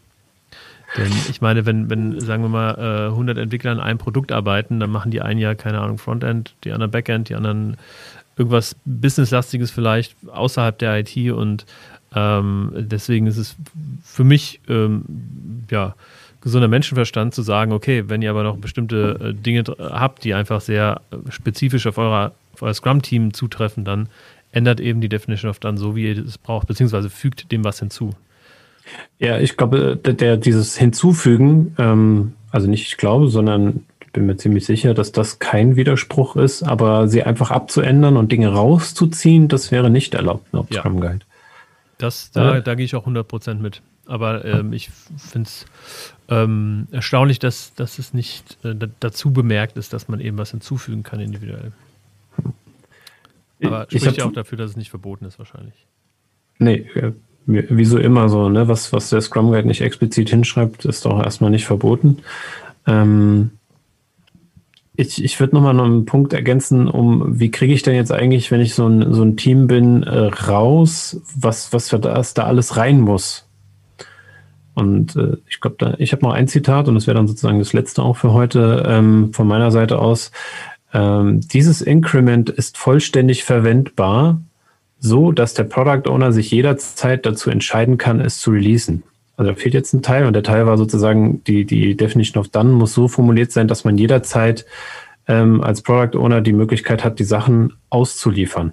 Denn 0.98 1.12
ich 1.30 1.42
meine, 1.42 1.66
wenn, 1.66 1.90
wenn 1.90 2.20
sagen 2.20 2.44
wir 2.44 2.50
mal, 2.50 3.10
100 3.10 3.38
äh, 3.38 3.42
Entwickler 3.42 3.72
an 3.72 3.80
einem 3.80 3.98
Produkt 3.98 4.32
arbeiten, 4.32 4.80
dann 4.80 4.92
machen 4.92 5.12
die 5.12 5.22
ein 5.22 5.38
Jahr, 5.38 5.56
keine 5.56 5.82
Ahnung, 5.82 5.98
Frontend, 5.98 6.56
die 6.64 6.72
anderen 6.72 6.92
Backend, 6.92 7.30
die 7.30 7.36
anderen 7.36 7.78
irgendwas 8.38 8.76
Businesslastiges 8.86 9.72
vielleicht 9.72 10.16
außerhalb 10.28 10.78
der 10.78 11.00
IT 11.00 11.32
und 11.32 11.66
ähm, 12.14 12.72
deswegen 12.76 13.28
ist 13.28 13.38
es 13.38 13.56
für 14.04 14.24
mich, 14.24 14.62
ähm, 14.70 15.04
ja, 15.70 15.96
gesunder 16.42 16.68
Menschenverstand 16.68 17.34
zu 17.34 17.42
sagen, 17.42 17.72
okay, 17.72 18.04
wenn 18.08 18.22
ihr 18.22 18.30
aber 18.30 18.44
noch 18.44 18.58
bestimmte 18.58 19.20
äh, 19.20 19.34
Dinge 19.34 19.64
habt, 19.80 20.24
die 20.24 20.34
einfach 20.34 20.62
sehr 20.62 21.02
äh, 21.12 21.32
spezifisch 21.32 21.88
auf, 21.88 21.98
eurer, 21.98 22.34
Scrum-Team 22.56 23.34
zutreffen, 23.34 23.86
dann 23.86 24.10
ändert 24.52 24.80
eben 24.80 25.02
die 25.02 25.10
Definition 25.10 25.50
of 25.50 25.60
Done 25.60 25.78
so, 25.78 25.96
wie 25.96 26.08
ihr 26.08 26.26
es 26.26 26.38
braucht, 26.38 26.68
beziehungsweise 26.68 27.10
fügt 27.10 27.52
dem 27.52 27.64
was 27.64 27.80
hinzu. 27.80 28.12
Ja, 29.20 29.40
ich 29.40 29.58
glaube, 29.58 29.98
der, 29.98 30.14
der 30.14 30.38
dieses 30.38 30.78
Hinzufügen, 30.78 31.76
ähm, 31.78 32.34
also 32.52 32.70
nicht 32.70 32.88
ich 32.88 32.98
glaube, 32.98 33.28
sondern 33.28 33.84
ich 34.00 34.12
bin 34.14 34.26
mir 34.26 34.38
ziemlich 34.38 34.66
sicher, 34.66 34.94
dass 34.94 35.12
das 35.12 35.40
kein 35.40 35.76
Widerspruch 35.76 36.36
ist, 36.36 36.64
aber 36.64 37.08
sie 37.08 37.24
einfach 37.24 37.52
abzuändern 37.52 38.16
und 38.16 38.32
Dinge 38.32 38.50
rauszuziehen, 38.50 39.48
das 39.48 39.72
wäre 39.72 39.90
nicht 39.90 40.14
erlaubt 40.14 40.46
laut 40.54 40.74
ja. 40.74 40.80
Scrum 40.80 41.02
Guide. 41.02 41.26
Das, 41.98 42.32
da, 42.32 42.60
da 42.60 42.76
gehe 42.76 42.86
ich 42.86 42.96
auch 42.96 43.08
100% 43.08 43.56
mit. 43.56 43.82
Aber 44.06 44.46
ähm, 44.46 44.74
ich 44.74 44.90
finde 45.18 45.48
es 45.48 45.66
ähm, 46.30 46.88
erstaunlich, 46.92 47.40
dass, 47.40 47.74
dass 47.74 47.98
es 47.98 48.14
nicht 48.14 48.64
äh, 48.64 48.76
dazu 49.00 49.32
bemerkt 49.32 49.78
ist, 49.78 49.94
dass 49.94 50.08
man 50.08 50.20
eben 50.20 50.38
was 50.38 50.52
hinzufügen 50.52 51.04
kann 51.04 51.20
individuell. 51.20 51.72
Aber 53.64 53.88
ich 53.90 54.02
spricht 54.02 54.18
ja 54.18 54.26
auch 54.26 54.34
dafür, 54.34 54.58
dass 54.58 54.72
es 54.72 54.78
nicht 54.78 54.90
verboten 54.90 55.26
ist 55.26 55.40
wahrscheinlich. 55.40 55.88
Nee, 56.60 56.86
wieso 57.46 57.98
immer 57.98 58.30
so, 58.30 58.50
ne? 58.50 58.68
Was, 58.68 58.92
was 58.92 59.10
der 59.10 59.22
Scrum 59.22 59.52
Guide 59.52 59.68
nicht 59.68 59.82
explizit 59.82 60.30
hinschreibt, 60.30 60.86
ist 60.86 61.06
doch 61.06 61.22
erstmal 61.22 61.52
nicht 61.52 61.66
verboten. 61.66 62.20
Ähm, 62.88 63.52
ich, 64.98 65.24
ich 65.24 65.40
würde 65.40 65.56
nochmal 65.56 65.74
noch 65.74 65.86
einen 65.86 66.06
Punkt 66.06 66.34
ergänzen, 66.34 66.88
um 66.88 67.40
wie 67.40 67.52
kriege 67.52 67.74
ich 67.74 67.84
denn 67.84 67.96
jetzt 67.96 68.12
eigentlich, 68.12 68.50
wenn 68.52 68.62
ich 68.62 68.74
so 68.74 68.88
ein, 68.88 69.14
so 69.14 69.24
ein 69.24 69.38
Team 69.38 69.68
bin, 69.68 70.04
äh, 70.04 70.28
raus, 70.28 71.22
was, 71.36 71.74
was 71.74 71.90
für 71.90 72.00
das 72.00 72.34
da 72.34 72.44
alles 72.44 72.78
rein 72.78 73.02
muss. 73.02 73.48
Und 74.74 75.16
äh, 75.16 75.38
ich 75.48 75.60
glaube, 75.62 75.76
da, 75.80 75.96
ich 75.98 76.12
habe 76.12 76.24
noch 76.24 76.34
ein 76.34 76.48
Zitat 76.48 76.88
und 76.88 76.96
das 76.96 77.08
wäre 77.08 77.16
dann 77.16 77.28
sozusagen 77.28 77.60
das 77.60 77.74
letzte 77.74 78.04
auch 78.04 78.18
für 78.18 78.34
heute 78.34 78.84
ähm, 78.88 79.34
von 79.34 79.48
meiner 79.48 79.72
Seite 79.72 80.00
aus. 80.00 80.32
Ähm, 80.96 81.42
dieses 81.42 81.82
Increment 81.82 82.50
ist 82.50 82.78
vollständig 82.78 83.44
verwendbar, 83.44 84.40
so 84.98 85.34
dass 85.34 85.54
der 85.54 85.66
Product 85.66 86.10
Owner 86.10 86.32
sich 86.32 86.50
jederzeit 86.52 87.26
dazu 87.26 87.50
entscheiden 87.50 87.98
kann, 87.98 88.22
es 88.22 88.40
zu 88.40 88.52
releasen. 88.52 89.04
Also 89.36 89.52
da 89.52 89.58
fehlt 89.58 89.74
jetzt 89.74 89.94
ein 89.94 90.02
Teil 90.02 90.26
und 90.26 90.32
der 90.32 90.44
Teil 90.44 90.66
war 90.66 90.78
sozusagen, 90.78 91.44
die, 91.44 91.66
die 91.66 91.98
Definition 91.98 92.40
of 92.40 92.48
Done 92.48 92.72
muss 92.72 92.94
so 92.94 93.10
formuliert 93.10 93.52
sein, 93.52 93.68
dass 93.68 93.84
man 93.84 93.98
jederzeit 93.98 94.66
ähm, 95.28 95.62
als 95.62 95.82
Product 95.82 96.18
Owner 96.18 96.40
die 96.40 96.54
Möglichkeit 96.54 97.04
hat, 97.04 97.20
die 97.20 97.26
Sachen 97.26 97.74
auszuliefern. 97.90 98.72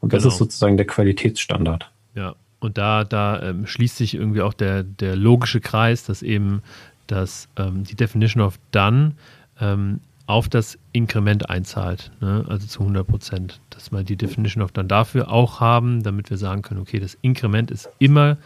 Und 0.00 0.14
das 0.14 0.22
genau. 0.22 0.32
ist 0.32 0.38
sozusagen 0.38 0.78
der 0.78 0.86
Qualitätsstandard. 0.86 1.90
Ja, 2.14 2.36
und 2.58 2.78
da, 2.78 3.04
da 3.04 3.42
ähm, 3.42 3.66
schließt 3.66 3.98
sich 3.98 4.14
irgendwie 4.14 4.40
auch 4.40 4.54
der, 4.54 4.82
der 4.82 5.14
logische 5.14 5.60
Kreis, 5.60 6.04
dass 6.04 6.22
eben 6.22 6.62
dass, 7.06 7.48
ähm, 7.58 7.84
die 7.84 7.96
Definition 7.96 8.42
of 8.42 8.58
Done 8.70 9.12
ähm, 9.60 10.00
auf 10.26 10.48
das 10.48 10.78
Inkrement 10.92 11.50
einzahlt, 11.50 12.10
ne? 12.20 12.44
also 12.48 12.66
zu 12.66 12.80
100 12.80 13.06
Prozent. 13.06 13.60
Dass 13.70 13.90
wir 13.92 14.04
die 14.04 14.16
Definition 14.16 14.62
of 14.62 14.72
Done 14.72 14.88
dafür 14.88 15.30
auch 15.30 15.60
haben, 15.60 16.02
damit 16.02 16.30
wir 16.30 16.36
sagen 16.36 16.62
können, 16.62 16.80
okay, 16.80 17.00
das 17.00 17.18
Inkrement 17.22 17.70
ist 17.70 17.88
immer 17.98 18.38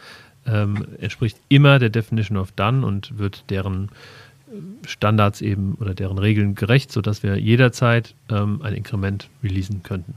ähm, 0.47 0.87
entspricht 0.99 1.37
immer 1.49 1.79
der 1.79 1.89
Definition 1.89 2.37
of 2.37 2.51
Done 2.51 2.85
und 2.85 3.17
wird 3.17 3.43
deren 3.49 3.89
äh, 4.47 4.87
Standards 4.87 5.41
eben 5.41 5.75
oder 5.79 5.93
deren 5.93 6.17
Regeln 6.17 6.55
gerecht, 6.55 6.91
sodass 6.91 7.23
wir 7.23 7.37
jederzeit 7.37 8.15
ähm, 8.29 8.61
ein 8.63 8.73
Inkrement 8.73 9.29
releasen 9.43 9.83
könnten. 9.83 10.13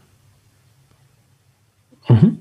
Mhm. 2.08 2.40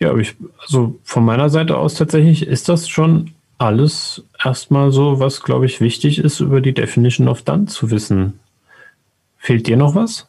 Ja, 0.00 0.14
ich, 0.16 0.34
also 0.58 0.98
von 1.04 1.24
meiner 1.24 1.48
Seite 1.48 1.78
aus 1.78 1.94
tatsächlich 1.94 2.46
ist 2.46 2.68
das 2.68 2.88
schon 2.88 3.30
alles 3.58 4.24
erstmal 4.42 4.90
so, 4.90 5.20
was 5.20 5.42
glaube 5.42 5.66
ich 5.66 5.80
wichtig 5.80 6.18
ist, 6.18 6.40
über 6.40 6.60
die 6.60 6.74
Definition 6.74 7.28
of 7.28 7.42
Done 7.42 7.66
zu 7.66 7.90
wissen. 7.90 8.40
Fehlt 9.36 9.66
dir 9.66 9.76
noch 9.76 9.94
was? 9.94 10.28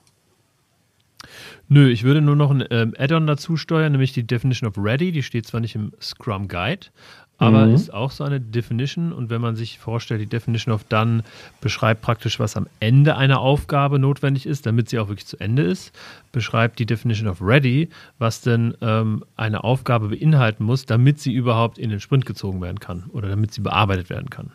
Nö, 1.67 1.89
ich 1.89 2.03
würde 2.03 2.21
nur 2.21 2.35
noch 2.35 2.51
ein 2.51 2.63
ähm, 2.69 2.93
Add-on 2.97 3.25
dazu 3.25 3.57
steuern, 3.57 3.91
nämlich 3.91 4.13
die 4.13 4.27
Definition 4.27 4.69
of 4.69 4.77
Ready. 4.77 5.11
Die 5.11 5.23
steht 5.23 5.47
zwar 5.47 5.61
nicht 5.61 5.73
im 5.73 5.93
Scrum 5.99 6.47
Guide, 6.47 6.87
aber 7.37 7.65
mhm. 7.65 7.75
ist 7.75 7.93
auch 7.93 8.11
so 8.11 8.23
eine 8.23 8.39
Definition. 8.39 9.11
Und 9.11 9.29
wenn 9.29 9.41
man 9.41 9.55
sich 9.55 9.79
vorstellt, 9.79 10.21
die 10.21 10.27
Definition 10.27 10.73
of 10.73 10.83
Done 10.85 11.23
beschreibt 11.61 12.01
praktisch, 12.01 12.39
was 12.39 12.55
am 12.55 12.67
Ende 12.79 13.17
einer 13.17 13.39
Aufgabe 13.39 13.99
notwendig 13.99 14.45
ist, 14.45 14.65
damit 14.65 14.89
sie 14.89 14.99
auch 14.99 15.07
wirklich 15.07 15.27
zu 15.27 15.39
Ende 15.39 15.63
ist, 15.63 15.91
beschreibt 16.31 16.79
die 16.79 16.85
Definition 16.85 17.27
of 17.27 17.41
Ready, 17.41 17.89
was 18.19 18.41
denn 18.41 18.75
ähm, 18.81 19.23
eine 19.35 19.63
Aufgabe 19.63 20.09
beinhalten 20.09 20.63
muss, 20.63 20.85
damit 20.85 21.19
sie 21.19 21.33
überhaupt 21.33 21.77
in 21.77 21.89
den 21.89 21.99
Sprint 21.99 22.25
gezogen 22.25 22.61
werden 22.61 22.79
kann 22.79 23.05
oder 23.11 23.29
damit 23.29 23.53
sie 23.53 23.61
bearbeitet 23.61 24.09
werden 24.09 24.29
kann. 24.29 24.51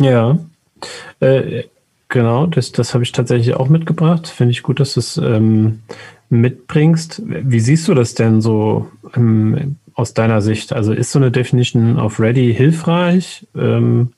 Ja. 0.00 0.38
Äh, 1.20 1.64
Genau, 2.12 2.44
das, 2.44 2.72
das 2.72 2.92
habe 2.92 3.04
ich 3.04 3.12
tatsächlich 3.12 3.54
auch 3.54 3.70
mitgebracht. 3.70 4.28
Finde 4.28 4.50
ich 4.50 4.62
gut, 4.62 4.80
dass 4.80 4.92
du 4.92 5.00
es 5.00 5.16
ähm, 5.16 5.80
mitbringst. 6.28 7.22
Wie 7.24 7.58
siehst 7.58 7.88
du 7.88 7.94
das 7.94 8.12
denn 8.12 8.42
so 8.42 8.90
ähm, 9.16 9.76
aus 9.94 10.14
deiner 10.14 10.40
Sicht? 10.40 10.72
Also 10.72 10.92
ist 10.92 11.12
so 11.12 11.18
eine 11.18 11.30
Definition 11.30 11.98
of 11.98 12.20
Ready 12.20 12.54
hilfreich? 12.54 13.46
Ähm, 13.54 14.12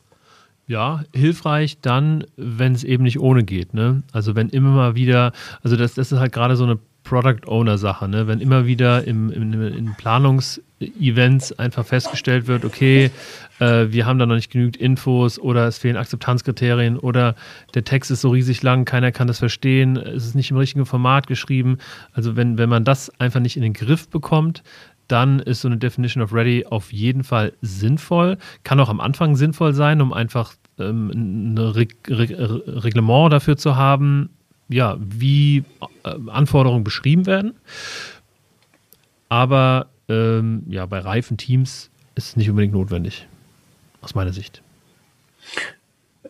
ja, 0.66 1.04
hilfreich 1.12 1.78
dann, 1.80 2.24
wenn 2.36 2.72
es 2.72 2.84
eben 2.84 3.04
nicht 3.04 3.20
ohne 3.20 3.44
geht. 3.44 3.74
Ne? 3.74 4.02
Also 4.12 4.34
wenn 4.34 4.48
immer 4.48 4.70
mal 4.70 4.94
wieder, 4.94 5.32
also 5.62 5.76
das, 5.76 5.94
das 5.94 6.10
ist 6.10 6.18
halt 6.18 6.32
gerade 6.32 6.56
so 6.56 6.64
eine 6.64 6.78
Product 7.02 7.46
Owner 7.46 7.76
Sache, 7.76 8.08
ne? 8.08 8.26
wenn 8.26 8.40
immer 8.40 8.66
wieder 8.66 9.04
im, 9.04 9.30
im, 9.30 9.52
in 9.52 9.94
Planungsevents 9.94 11.52
einfach 11.58 11.84
festgestellt 11.84 12.46
wird, 12.46 12.64
okay, 12.64 13.10
äh, 13.60 13.86
wir 13.90 14.06
haben 14.06 14.18
da 14.18 14.24
noch 14.24 14.36
nicht 14.36 14.50
genügend 14.50 14.78
Infos 14.78 15.38
oder 15.38 15.66
es 15.66 15.76
fehlen 15.76 15.98
Akzeptanzkriterien 15.98 16.98
oder 16.98 17.34
der 17.74 17.84
Text 17.84 18.10
ist 18.10 18.22
so 18.22 18.30
riesig 18.30 18.62
lang, 18.62 18.86
keiner 18.86 19.12
kann 19.12 19.28
das 19.28 19.38
verstehen, 19.38 19.98
es 19.98 20.24
ist 20.24 20.34
nicht 20.34 20.50
im 20.50 20.56
richtigen 20.56 20.86
Format 20.86 21.26
geschrieben. 21.26 21.76
Also 22.14 22.36
wenn, 22.36 22.56
wenn 22.56 22.70
man 22.70 22.84
das 22.84 23.10
einfach 23.20 23.40
nicht 23.40 23.56
in 23.56 23.62
den 23.62 23.74
Griff 23.74 24.08
bekommt, 24.08 24.62
dann 25.08 25.40
ist 25.40 25.60
so 25.60 25.68
eine 25.68 25.76
Definition 25.76 26.22
of 26.22 26.32
Ready 26.32 26.66
auf 26.66 26.92
jeden 26.92 27.24
Fall 27.24 27.52
sinnvoll. 27.60 28.38
Kann 28.62 28.80
auch 28.80 28.88
am 28.88 29.00
Anfang 29.00 29.36
sinnvoll 29.36 29.74
sein, 29.74 30.00
um 30.00 30.12
einfach 30.12 30.54
ähm, 30.78 31.10
ein 31.10 31.58
Re 31.58 31.86
Re 32.08 32.84
Reglement 32.84 33.32
dafür 33.32 33.56
zu 33.56 33.76
haben, 33.76 34.30
ja, 34.68 34.96
wie 34.98 35.64
äh, 36.04 36.14
Anforderungen 36.28 36.84
beschrieben 36.84 37.26
werden. 37.26 37.54
Aber 39.28 39.88
ähm, 40.08 40.64
ja, 40.68 40.86
bei 40.86 40.98
reifen 40.98 41.36
Teams 41.36 41.90
ist 42.14 42.28
es 42.28 42.36
nicht 42.36 42.50
unbedingt 42.50 42.74
notwendig, 42.74 43.26
aus 44.00 44.14
meiner 44.14 44.32
Sicht. 44.32 44.62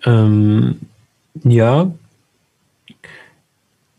Ähm, 0.04 0.80
ja, 1.42 1.90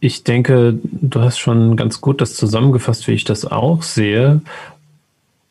ich 0.05 0.23
denke, 0.23 0.77
du 0.83 1.21
hast 1.21 1.39
schon 1.39 1.75
ganz 1.75 1.99
gut 1.99 2.21
das 2.21 2.35
zusammengefasst, 2.35 3.07
wie 3.07 3.13
ich 3.13 3.23
das 3.23 3.43
auch 3.43 3.81
sehe. 3.81 4.41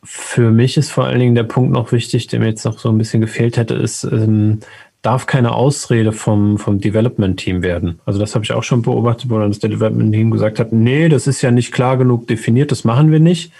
Für 0.04 0.52
mich 0.52 0.76
ist 0.76 0.92
vor 0.92 1.06
allen 1.06 1.18
Dingen 1.18 1.34
der 1.34 1.42
Punkt 1.42 1.72
noch 1.72 1.90
wichtig, 1.90 2.28
der 2.28 2.38
mir 2.38 2.46
jetzt 2.46 2.64
noch 2.64 2.78
so 2.78 2.88
ein 2.88 2.98
bisschen 2.98 3.20
gefehlt 3.20 3.56
hätte, 3.56 3.74
ist, 3.74 4.04
ähm, 4.04 4.60
darf 5.02 5.26
keine 5.26 5.52
Ausrede 5.52 6.12
vom, 6.12 6.56
vom 6.56 6.80
Development-Team 6.80 7.62
werden. 7.62 7.98
Also 8.06 8.20
das 8.20 8.34
habe 8.34 8.44
ich 8.44 8.52
auch 8.52 8.62
schon 8.62 8.82
beobachtet, 8.82 9.28
wo 9.28 9.38
dann 9.38 9.50
das 9.50 9.58
Development-Team 9.58 10.30
gesagt 10.30 10.60
hat, 10.60 10.72
nee, 10.72 11.08
das 11.08 11.26
ist 11.26 11.42
ja 11.42 11.50
nicht 11.50 11.72
klar 11.72 11.96
genug 11.96 12.28
definiert, 12.28 12.70
das 12.70 12.84
machen 12.84 13.10
wir 13.10 13.20
nicht. 13.20 13.52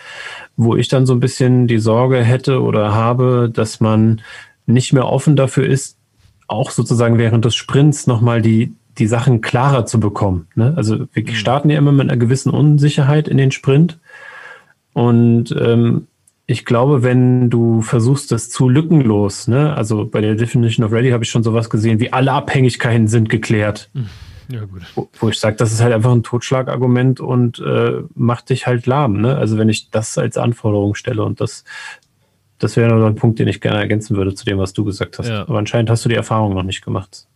Wo 0.57 0.76
ich 0.76 0.87
dann 0.87 1.07
so 1.07 1.12
ein 1.12 1.20
bisschen 1.20 1.66
die 1.66 1.78
Sorge 1.78 2.22
hätte 2.22 2.62
oder 2.62 2.94
habe, 2.94 3.50
dass 3.52 3.80
man 3.80 4.20
nicht 4.66 4.92
mehr 4.92 5.07
offen 5.07 5.35
dafür 5.35 5.66
ist, 5.66 5.96
auch 6.46 6.70
sozusagen 6.70 7.18
während 7.18 7.44
des 7.44 7.57
Sprints 7.57 8.07
nochmal 8.07 8.40
die, 8.40 8.72
die 8.98 9.07
Sachen 9.07 9.40
klarer 9.40 9.87
zu 9.87 10.00
bekommen. 10.00 10.48
Ne? 10.54 10.72
Also 10.76 11.07
wir 11.12 11.22
mhm. 11.22 11.35
starten 11.35 11.70
ja 11.70 11.78
immer 11.78 11.92
mit 11.92 12.09
einer 12.09 12.18
gewissen 12.18 12.50
Unsicherheit 12.50 13.28
in 13.28 13.37
den 13.37 13.50
Sprint. 13.50 13.98
Und 14.92 15.54
ähm, 15.59 16.07
ich 16.46 16.64
glaube, 16.64 17.02
wenn 17.02 17.50
du 17.50 17.80
versuchst, 17.80 18.30
das 18.30 18.50
zu 18.50 18.68
lückenlos, 18.68 19.48
ne, 19.48 19.74
also 19.74 20.07
bei 20.07 20.20
der 20.20 20.35
Definition 20.35 20.85
of 20.85 20.92
Ready 20.92 21.11
habe 21.11 21.24
ich 21.24 21.30
schon 21.30 21.42
sowas 21.42 21.70
gesehen, 21.70 22.00
wie 22.00 22.12
alle 22.12 22.33
Abhängigkeiten 22.33 23.09
sind 23.09 23.28
geklärt. 23.30 23.88
Mhm. 23.94 24.09
Ja, 24.50 24.64
gut. 24.66 24.83
Wo, 24.94 25.09
wo 25.18 25.28
ich 25.30 25.38
sage, 25.38 25.57
das 25.57 25.72
ist 25.72 25.80
halt 25.80 25.94
einfach 25.94 26.12
ein 26.12 26.22
Totschlagargument 26.22 27.18
und 27.18 27.61
äh, 27.61 28.02
macht 28.14 28.50
dich 28.50 28.66
halt 28.66 28.85
lahm. 28.85 29.20
Ne? 29.20 29.37
Also 29.37 29.57
wenn 29.57 29.70
ich 29.70 29.90
das 29.90 30.18
als 30.18 30.37
Anforderung 30.37 30.94
stelle 30.94 31.24
und 31.24 31.40
das, 31.40 31.64
das 32.59 32.76
wäre 32.76 32.94
noch 32.94 33.07
ein 33.07 33.14
Punkt, 33.14 33.38
den 33.38 33.48
ich 33.48 33.62
gerne 33.62 33.78
ergänzen 33.78 34.16
würde 34.16 34.35
zu 34.35 34.44
dem, 34.44 34.59
was 34.59 34.74
du 34.74 34.85
gesagt 34.85 35.18
hast. 35.18 35.28
Ja. 35.28 35.48
Aber 35.48 35.59
anscheinend 35.59 35.88
hast 35.88 36.04
du 36.04 36.11
die 36.11 36.14
Erfahrung 36.14 36.54
noch 36.54 36.62
nicht 36.62 36.85
gemacht. 36.85 37.26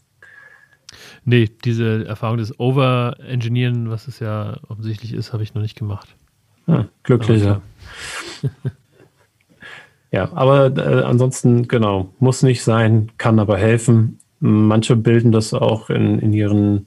Nee, 1.28 1.50
diese 1.62 2.06
Erfahrung 2.06 2.38
des 2.38 2.58
Over-Engineeren, 2.58 3.90
was 3.90 4.08
es 4.08 4.18
ja 4.18 4.56
offensichtlich 4.66 5.12
ist, 5.12 5.34
habe 5.34 5.42
ich 5.42 5.52
noch 5.52 5.60
nicht 5.60 5.78
gemacht. 5.78 6.08
Ah, 6.66 6.84
glücklicher. 7.02 7.60
ja, 10.10 10.32
aber 10.32 10.74
äh, 10.74 11.02
ansonsten, 11.02 11.68
genau, 11.68 12.14
muss 12.18 12.42
nicht 12.42 12.62
sein, 12.62 13.12
kann 13.18 13.40
aber 13.40 13.58
helfen. 13.58 14.20
Manche 14.40 14.96
bilden 14.96 15.30
das 15.30 15.52
auch 15.52 15.90
in, 15.90 16.18
in 16.18 16.32
ihren 16.32 16.86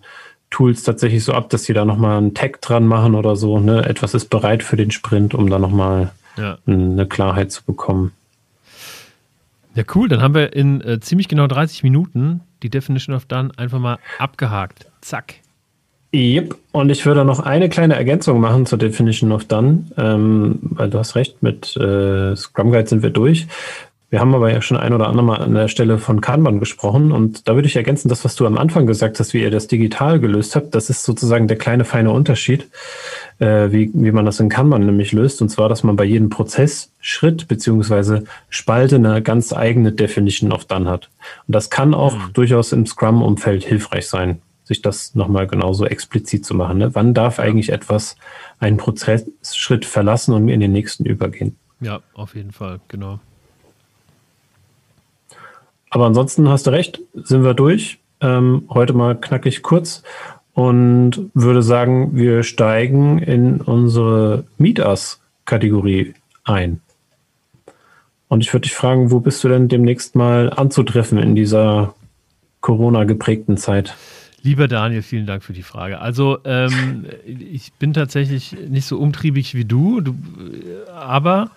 Tools 0.49 0.82
tatsächlich 0.82 1.23
so 1.23 1.34
ab, 1.34 1.51
dass 1.51 1.65
sie 1.65 1.73
da 1.73 1.86
nochmal 1.86 2.17
einen 2.17 2.34
Tag 2.34 2.62
dran 2.62 2.88
machen 2.88 3.13
oder 3.13 3.36
so. 3.36 3.60
Ne? 3.60 3.86
Etwas 3.86 4.15
ist 4.15 4.32
bereit 4.32 4.63
für 4.63 4.75
den 4.75 4.89
Sprint, 4.89 5.36
um 5.36 5.51
da 5.51 5.60
nochmal 5.60 6.13
ja. 6.36 6.58
eine 6.65 7.06
Klarheit 7.06 7.51
zu 7.51 7.63
bekommen. 7.63 8.12
Ja, 9.73 9.84
cool. 9.95 10.10
Dann 10.10 10.21
haben 10.21 10.36
wir 10.36 10.53
in 10.53 10.81
äh, 10.81 10.99
ziemlich 10.99 11.27
genau 11.27 11.47
30 11.47 11.84
Minuten 11.84 12.41
die 12.63 12.69
Definition 12.69 13.15
of 13.15 13.25
Done 13.25 13.51
einfach 13.57 13.79
mal 13.79 13.97
abgehakt. 14.19 14.88
Zack. 15.01 15.36
Yep. 16.13 16.57
Und 16.73 16.89
ich 16.89 17.05
würde 17.05 17.23
noch 17.23 17.39
eine 17.39 17.69
kleine 17.69 17.95
Ergänzung 17.95 18.41
machen 18.41 18.65
zur 18.65 18.77
Definition 18.77 19.31
of 19.31 19.45
Done, 19.45 19.86
ähm, 19.97 20.60
weil 20.62 20.89
du 20.89 20.99
hast 20.99 21.15
recht, 21.15 21.41
mit 21.41 21.75
äh, 21.77 22.36
Scrum 22.36 22.71
Guide 22.71 22.88
sind 22.88 23.01
wir 23.01 23.12
durch. 23.12 23.47
Wir 24.12 24.19
haben 24.19 24.36
aber 24.36 24.52
ja 24.52 24.62
schon 24.62 24.76
ein 24.76 24.93
oder 24.93 25.08
andere 25.08 25.26
Mal 25.26 25.41
an 25.41 25.54
der 25.54 25.69
Stelle 25.69 25.97
von 25.97 26.19
Kanban 26.19 26.60
gesprochen 26.60 27.13
und 27.13 27.47
da 27.47 27.56
würde 27.56 27.69
ich 27.69 27.78
ergänzen, 27.78 28.10
das, 28.10 28.26
was 28.26 28.36
du 28.36 28.45
am 28.45 28.58
Anfang 28.58 28.86
gesagt 28.86 29.17
hast, 29.21 29.34
wie 29.34 29.41
ihr 29.41 29.52
das 29.52 29.67
digital 29.67 30.19
gelöst 30.19 30.58
habt, 30.58 30.76
das 30.76 30.89
ist 30.89 31.06
sozusagen 31.06 31.47
der 31.47 31.58
kleine 31.58 31.86
feine 31.86 32.12
Unterschied, 32.12 32.69
äh, 33.39 33.71
wie, 33.71 33.89
wie 33.93 34.12
man 34.12 34.26
das 34.26 34.41
in 34.41 34.50
Kanban 34.50 34.86
nämlich 34.86 35.13
löst. 35.13 35.41
Und 35.41 35.47
zwar, 35.47 35.69
dass 35.69 35.84
man 35.84 35.95
bei 35.95 36.04
jedem 36.04 36.30
Prozessschritt 36.30 37.47
beziehungsweise 37.47 38.26
Spalte 38.50 38.97
eine 38.97 39.21
ganz 39.21 39.54
eigene 39.54 39.93
Definition 39.93 40.52
of 40.52 40.65
Done 40.65 40.89
hat. 40.89 41.10
Und 41.47 41.56
das 41.56 41.69
kann 41.69 41.93
auch 41.93 42.13
mhm. 42.13 42.34
durchaus 42.34 42.74
im 42.74 42.86
Scrum-Umfeld 42.86 43.63
hilfreich 43.63 44.10
sein, 44.10 44.41
sich 44.65 44.82
das 44.82 45.15
nochmal 45.15 45.47
genauso 45.47 45.86
explizit 45.86 46.45
zu 46.45 46.54
machen. 46.54 46.80
Ne? 46.80 46.93
Wann 46.95 47.13
darf 47.13 47.39
eigentlich 47.39 47.69
etwas 47.69 48.17
einen 48.60 48.76
Prozessschritt 48.76 49.86
verlassen 49.86 50.34
und 50.34 50.50
in 50.50 50.60
den 50.60 50.74
nächsten 50.74 51.06
übergehen? 51.06 51.56
Ja, 51.80 52.02
auf 52.13 52.36
jeden 52.36 52.52
Fall, 52.52 52.82
genau. 52.89 53.21
Aber 55.91 56.06
ansonsten 56.06 56.49
hast 56.49 56.65
du 56.65 56.71
recht, 56.71 57.01
sind 57.13 57.43
wir 57.43 57.54
durch. 57.54 57.99
Ähm, 58.21 58.63
heute 58.69 58.93
mal 58.93 59.15
knackig 59.15 59.62
kurz 59.62 60.04
und 60.54 61.30
würde 61.34 61.62
sagen, 61.62 62.15
wir 62.15 62.43
steigen 62.43 63.19
in 63.19 63.62
unsere 63.62 64.45
Meet 64.58 64.80
Us-Kategorie 64.80 66.13
ein. 66.43 66.82
Und 68.30 68.41
ich 68.41 68.54
würde 68.54 68.63
dich 68.63 68.73
fragen, 68.73 69.12
wo 69.12 69.19
bist 69.19 69.43
du 69.43 69.49
denn 69.49 69.67
demnächst 69.67 70.15
mal 70.15 70.51
anzutreffen 70.51 71.17
in 71.17 71.36
dieser 71.36 71.93
Corona-geprägten 72.62 73.58
Zeit? 73.58 73.95
Lieber 74.43 74.69
Daniel, 74.69 75.01
vielen 75.01 75.25
Dank 75.25 75.43
für 75.43 75.54
die 75.54 75.62
Frage. 75.62 75.99
Also 75.99 76.39
ähm, 76.45 77.06
ich 77.25 77.73
bin 77.73 77.93
tatsächlich 77.93 78.56
nicht 78.69 78.86
so 78.86 78.97
umtriebig 78.97 79.56
wie 79.56 79.65
du, 79.65 79.99
du 79.99 80.15
aber 80.95 81.51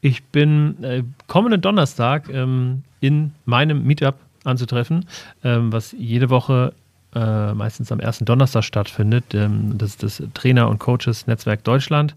ich 0.00 0.22
bin 0.24 0.82
äh, 0.84 1.02
kommenden 1.26 1.62
Donnerstag 1.62 2.28
ähm, 2.28 2.82
in 3.00 3.32
meinem 3.44 3.84
Meetup 3.84 4.16
anzutreffen, 4.44 5.06
ähm, 5.44 5.72
was 5.72 5.92
jede 5.92 6.30
Woche 6.30 6.72
äh, 7.14 7.54
meistens 7.54 7.90
am 7.92 8.00
ersten 8.00 8.24
Donnerstag 8.24 8.64
stattfindet. 8.64 9.34
Ähm, 9.34 9.78
das 9.78 9.90
ist 9.90 10.02
das 10.02 10.22
Trainer- 10.34 10.68
und 10.68 10.78
Coaches-Netzwerk 10.78 11.64
Deutschland. 11.64 12.14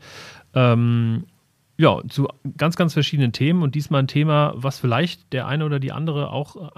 Ähm, 0.54 1.24
ja, 1.78 2.00
zu 2.10 2.28
ganz, 2.58 2.76
ganz 2.76 2.94
verschiedenen 2.94 3.32
Themen 3.32 3.64
und 3.64 3.74
diesmal 3.74 4.04
ein 4.04 4.08
Thema, 4.08 4.54
was 4.56 4.80
vielleicht 4.80 5.34
der 5.34 5.48
eine 5.48 5.66
oder 5.66 5.80
die 5.80 5.92
andere 5.92 6.30
auch 6.30 6.76